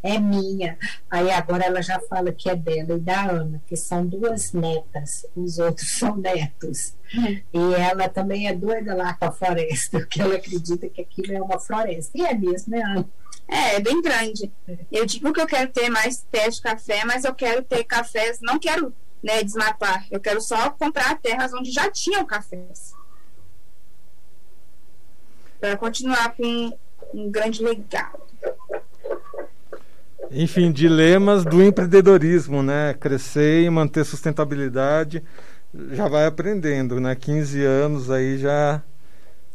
é 0.04 0.18
minha. 0.18 0.78
Aí 1.10 1.30
agora 1.30 1.64
ela 1.64 1.80
já 1.80 1.98
fala 1.98 2.30
que 2.30 2.50
é 2.50 2.54
dela 2.54 2.92
e 2.92 3.00
da 3.00 3.24
Ana, 3.24 3.62
que 3.66 3.74
são 3.74 4.06
duas 4.06 4.52
netas, 4.52 5.26
os 5.34 5.58
outros 5.58 5.92
são 5.98 6.14
netos. 6.14 6.94
Uhum. 7.14 7.40
E 7.54 7.74
ela 7.74 8.06
também 8.08 8.46
é 8.46 8.54
doida 8.54 8.94
lá 8.94 9.14
com 9.14 9.24
a 9.24 9.32
floresta, 9.32 10.00
porque 10.00 10.20
ela 10.20 10.36
acredita 10.36 10.88
que 10.90 11.00
aquilo 11.00 11.32
é 11.32 11.40
uma 11.40 11.58
floresta. 11.58 12.18
E 12.18 12.22
é 12.22 12.34
mesmo, 12.34 12.76
né, 12.76 12.82
Ana? 12.82 13.08
É, 13.48 13.76
é 13.76 13.80
bem 13.80 14.02
grande. 14.02 14.52
Eu 14.92 15.06
digo 15.06 15.32
que 15.32 15.40
eu 15.40 15.46
quero 15.46 15.72
ter 15.72 15.88
mais 15.88 16.26
pé 16.30 16.50
de 16.50 16.60
café, 16.60 17.02
mas 17.06 17.24
eu 17.24 17.34
quero 17.34 17.62
ter 17.62 17.82
cafés, 17.84 18.38
não 18.42 18.58
quero 18.58 18.94
né, 19.22 19.42
desmatar. 19.42 20.06
Eu 20.10 20.20
quero 20.20 20.40
só 20.40 20.68
comprar 20.70 21.18
terras 21.18 21.54
onde 21.54 21.70
já 21.70 21.90
tinham 21.90 22.26
cafés. 22.26 22.94
Para 25.64 25.78
continuar 25.78 26.34
com 26.36 26.76
um 27.14 27.30
grande 27.30 27.62
legado 27.64 28.18
enfim, 30.30 30.70
dilemas 30.70 31.42
do 31.42 31.62
empreendedorismo, 31.62 32.62
né? 32.62 32.94
Crescer 33.00 33.62
e 33.62 33.70
manter 33.70 34.04
sustentabilidade, 34.04 35.22
já 35.92 36.06
vai 36.06 36.26
aprendendo, 36.26 37.00
né? 37.00 37.14
15 37.14 37.64
anos 37.64 38.10
aí 38.10 38.36
já 38.36 38.82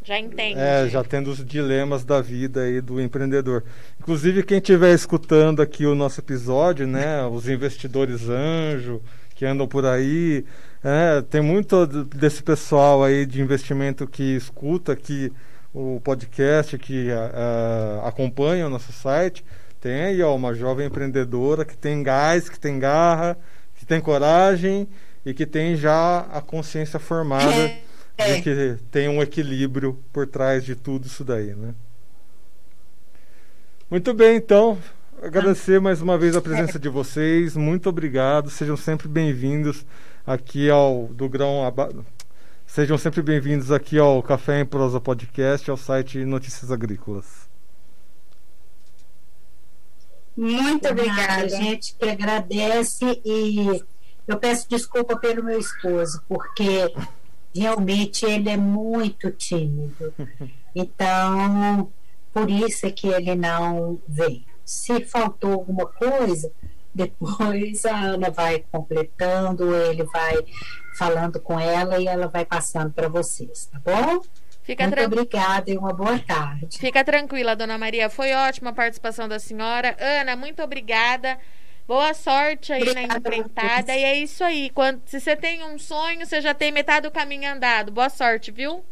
já 0.04 0.18
entende. 0.18 0.60
É, 0.60 0.88
já 0.88 1.04
tendo 1.04 1.30
os 1.30 1.46
dilemas 1.46 2.04
da 2.04 2.20
vida 2.22 2.62
aí 2.62 2.82
do 2.82 3.00
empreendedor. 3.00 3.64
Inclusive 4.00 4.42
quem 4.42 4.58
estiver 4.58 4.96
escutando 4.96 5.62
aqui 5.62 5.86
o 5.86 5.94
nosso 5.94 6.22
episódio, 6.22 6.88
né, 6.88 7.24
os 7.30 7.48
investidores 7.48 8.28
anjo 8.28 9.00
que 9.36 9.46
andam 9.46 9.68
por 9.68 9.86
aí, 9.86 10.44
é, 10.84 11.22
tem 11.22 11.42
muito 11.42 11.86
desse 11.86 12.42
pessoal 12.42 13.04
aí 13.04 13.28
de 13.28 13.40
investimento 13.42 14.08
que 14.08 14.36
escuta 14.36 14.94
aqui 14.94 15.32
o 15.74 16.02
podcast, 16.04 16.78
que 16.78 17.10
uh, 17.10 18.06
acompanha 18.06 18.68
o 18.68 18.70
nosso 18.70 18.92
site. 18.92 19.44
Tem 19.80 20.02
aí, 20.02 20.22
ó, 20.22 20.36
uma 20.36 20.54
jovem 20.54 20.88
empreendedora 20.88 21.64
que 21.64 21.78
tem 21.78 22.04
gás, 22.04 22.50
que 22.50 22.60
tem 22.60 22.80
garra, 22.80 23.38
que 23.76 23.86
tem 23.86 24.02
coragem 24.02 24.88
e 25.26 25.34
que 25.34 25.46
tem 25.46 25.76
já 25.76 26.20
a 26.32 26.42
consciência 26.42 27.00
formada 27.00 27.54
é, 27.54 27.82
é. 28.18 28.36
de 28.36 28.42
que 28.42 28.78
tem 28.92 29.08
um 29.08 29.22
equilíbrio 29.22 29.98
por 30.12 30.28
trás 30.28 30.64
de 30.64 30.76
tudo 30.76 31.08
isso 31.08 31.24
daí, 31.24 31.54
né? 31.56 31.74
Muito 33.90 34.14
bem, 34.14 34.36
então, 34.36 34.78
agradecer 35.22 35.80
mais 35.80 36.02
uma 36.02 36.18
vez 36.18 36.36
a 36.36 36.42
presença 36.42 36.78
de 36.78 36.90
vocês. 36.90 37.56
Muito 37.56 37.90
obrigado. 37.90 38.50
Sejam 38.50 38.78
sempre 38.78 39.08
bem-vindos 39.08 39.86
aqui 40.28 40.70
ao 40.70 41.08
do 41.08 41.28
Grão 41.28 41.66
Sejam 42.70 43.00
sempre 43.00 43.24
bem-vindos 43.24 43.72
aqui 43.72 43.98
ao 43.98 44.22
Café 44.22 44.62
em 44.62 44.66
Prosa 44.66 45.02
Podcast, 45.02 45.72
ao 45.72 45.76
site 45.76 46.24
Notícias 46.24 46.72
Agrícolas. 46.72 47.50
Muito 50.38 50.88
obrigada. 50.88 51.46
A 51.46 51.48
gente 51.48 51.96
que 51.96 52.08
agradece 52.08 53.20
e 53.26 53.84
eu 54.28 54.38
peço 54.38 54.70
desculpa 54.70 55.18
pelo 55.18 55.44
meu 55.44 55.60
esposo, 55.60 56.22
porque 56.30 56.94
realmente 57.56 58.24
ele 58.24 58.50
é 58.50 58.58
muito 58.58 59.32
tímido. 59.32 60.14
Então, 60.76 61.92
por 62.32 62.48
isso 62.48 62.86
é 62.86 62.92
que 62.92 63.08
ele 63.08 63.34
não 63.34 64.00
veio. 64.08 64.44
Se 64.64 65.04
faltou 65.04 65.54
alguma 65.54 65.88
coisa, 65.88 66.52
depois 66.94 67.86
a 67.86 67.96
Ana 67.96 68.30
vai 68.30 68.64
completando, 68.72 69.76
ele 69.76 70.04
vai 70.04 70.38
falando 70.98 71.40
com 71.40 71.60
ela 71.60 72.00
e 72.00 72.08
ela 72.08 72.28
vai 72.28 72.46
passando 72.46 72.92
para 72.92 73.08
vocês, 73.08 73.68
tá 73.68 73.80
bom? 73.80 74.22
Fica 74.64 74.86
Muito 74.86 75.04
obrigada 75.04 75.72
e 75.72 75.78
uma 75.78 75.94
boa 75.94 76.20
tarde. 76.20 76.78
Fica 76.78 77.04
tranquila, 77.04 77.56
dona 77.56 77.78
Maria. 77.78 78.08
Foi 78.10 78.34
ótima 78.34 78.70
a 78.70 78.74
participação 78.74 79.28
da 79.28 79.40
senhora. 79.40 79.98
Ana, 80.00 80.36
muito 80.36 80.62
obrigada. 80.62 81.40
Boa 81.88 82.14
sorte 82.14 82.72
aí 82.72 82.84
Obrigada 82.84 83.08
na 83.08 83.18
empreitada. 83.18 83.96
E 83.96 84.04
é 84.04 84.16
isso 84.20 84.44
aí. 84.44 84.70
Quando, 84.70 85.02
se 85.08 85.20
você 85.20 85.36
tem 85.36 85.64
um 85.64 85.80
sonho, 85.80 86.24
você 86.24 86.40
já 86.40 86.54
tem 86.54 86.72
metade 86.72 87.08
do 87.08 87.12
caminho 87.12 87.52
andado. 87.52 87.92
Boa 87.92 88.10
sorte, 88.10 88.52
viu? 88.52 88.86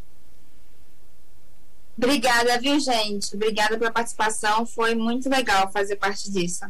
Obrigada, 1.96 2.58
viu, 2.60 2.80
gente? 2.80 3.36
Obrigada 3.36 3.78
pela 3.78 3.92
participação. 3.92 4.66
Foi 4.66 4.96
muito 4.96 5.30
legal 5.30 5.72
fazer 5.72 5.98
parte 5.98 6.32
disso. 6.32 6.66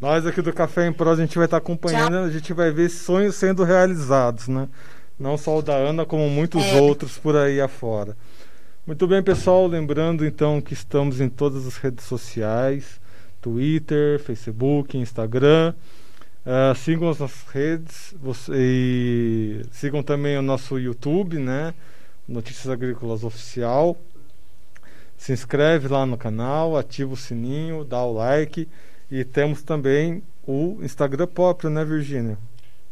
Nós 0.00 0.24
aqui 0.26 0.40
do 0.40 0.52
Café 0.52 0.86
em 0.86 0.92
Pro, 0.92 1.10
a 1.10 1.16
gente 1.16 1.36
vai 1.36 1.44
estar 1.44 1.58
acompanhando, 1.58 2.16
a 2.16 2.30
gente 2.30 2.52
vai 2.54 2.70
ver 2.70 2.88
sonhos 2.88 3.34
sendo 3.36 3.64
realizados, 3.64 4.48
né? 4.48 4.66
Não 5.18 5.36
só 5.36 5.58
o 5.58 5.62
da 5.62 5.74
Ana, 5.74 6.06
como 6.06 6.28
muitos 6.30 6.64
É. 6.64 6.80
outros 6.80 7.18
por 7.18 7.36
aí 7.36 7.60
afora. 7.60 8.16
Muito 8.86 9.06
bem, 9.06 9.22
pessoal. 9.22 9.66
Lembrando 9.66 10.24
então 10.24 10.58
que 10.60 10.72
estamos 10.72 11.20
em 11.20 11.28
todas 11.28 11.66
as 11.66 11.76
redes 11.76 12.06
sociais: 12.06 12.98
Twitter, 13.42 14.18
Facebook, 14.20 14.96
Instagram. 14.96 15.74
Ah, 16.46 16.72
sigam 16.74 17.10
as 17.10 17.18
nossas 17.18 17.46
redes 17.52 18.14
você- 18.18 18.52
e 18.56 19.62
sigam 19.70 20.02
também 20.02 20.38
o 20.38 20.42
nosso 20.42 20.78
YouTube, 20.78 21.38
né? 21.38 21.74
Notícias 22.26 22.68
Agrícolas 22.70 23.22
Oficial. 23.22 23.94
Se 25.18 25.32
inscreve 25.34 25.88
lá 25.88 26.06
no 26.06 26.16
canal, 26.16 26.78
ativa 26.78 27.12
o 27.12 27.16
sininho, 27.16 27.84
dá 27.84 28.02
o 28.02 28.14
like 28.14 28.66
e 29.10 29.24
temos 29.24 29.62
também 29.62 30.22
o 30.46 30.78
Instagram 30.82 31.26
próprio, 31.26 31.68
né, 31.68 31.84
Virgínia? 31.84 32.38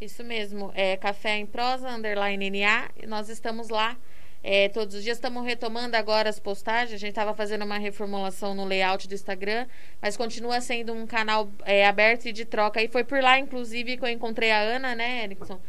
Isso 0.01 0.23
mesmo, 0.23 0.71
é 0.75 0.97
Café 0.97 1.37
em 1.37 1.47
Prosa, 1.47 1.91
underline 1.91 2.51
NA, 2.51 2.89
e 3.03 3.07
nós 3.07 3.29
estamos 3.29 3.69
lá 3.69 3.97
é, 4.43 4.69
todos 4.69 4.95
os 4.95 5.03
dias. 5.03 5.17
Estamos 5.17 5.45
retomando 5.45 5.97
agora 5.97 6.29
as 6.29 6.39
postagens, 6.39 6.95
a 6.95 6.99
gente 6.99 7.11
estava 7.11 7.35
fazendo 7.35 7.65
uma 7.65 7.79
reformulação 7.79 8.55
no 8.55 8.65
layout 8.65 9.09
do 9.09 9.15
Instagram, 9.15 9.67
mas 10.01 10.17
continua 10.17 10.61
sendo 10.61 10.93
um 10.93 11.07
canal 11.07 11.51
é, 11.65 11.87
aberto 11.87 12.27
e 12.27 12.33
de 12.33 12.45
troca. 12.45 12.83
E 12.83 12.89
foi 12.89 13.05
por 13.05 13.21
lá, 13.21 13.39
inclusive, 13.39 13.97
que 13.97 14.05
eu 14.05 14.09
encontrei 14.09 14.51
a 14.51 14.61
Ana, 14.61 14.95
né, 14.95 15.25
Erickson? 15.25 15.61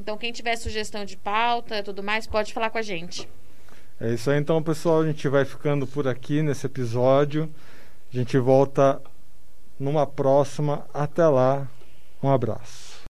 Então, 0.00 0.16
quem 0.16 0.32
tiver 0.32 0.56
sugestão 0.56 1.04
de 1.04 1.16
pauta 1.16 1.82
tudo 1.82 2.02
mais, 2.02 2.26
pode 2.26 2.52
falar 2.52 2.70
com 2.70 2.78
a 2.78 2.82
gente. 2.82 3.28
É 4.00 4.12
isso 4.12 4.30
aí, 4.30 4.38
então, 4.38 4.62
pessoal. 4.62 5.02
A 5.02 5.06
gente 5.06 5.28
vai 5.28 5.44
ficando 5.44 5.86
por 5.86 6.06
aqui 6.06 6.42
nesse 6.42 6.66
episódio. 6.66 7.52
A 8.12 8.16
gente 8.16 8.38
volta 8.38 9.00
numa 9.78 10.06
próxima. 10.06 10.86
Até 10.92 11.26
lá. 11.26 11.66
Um 12.22 12.30
abraço. 12.30 12.87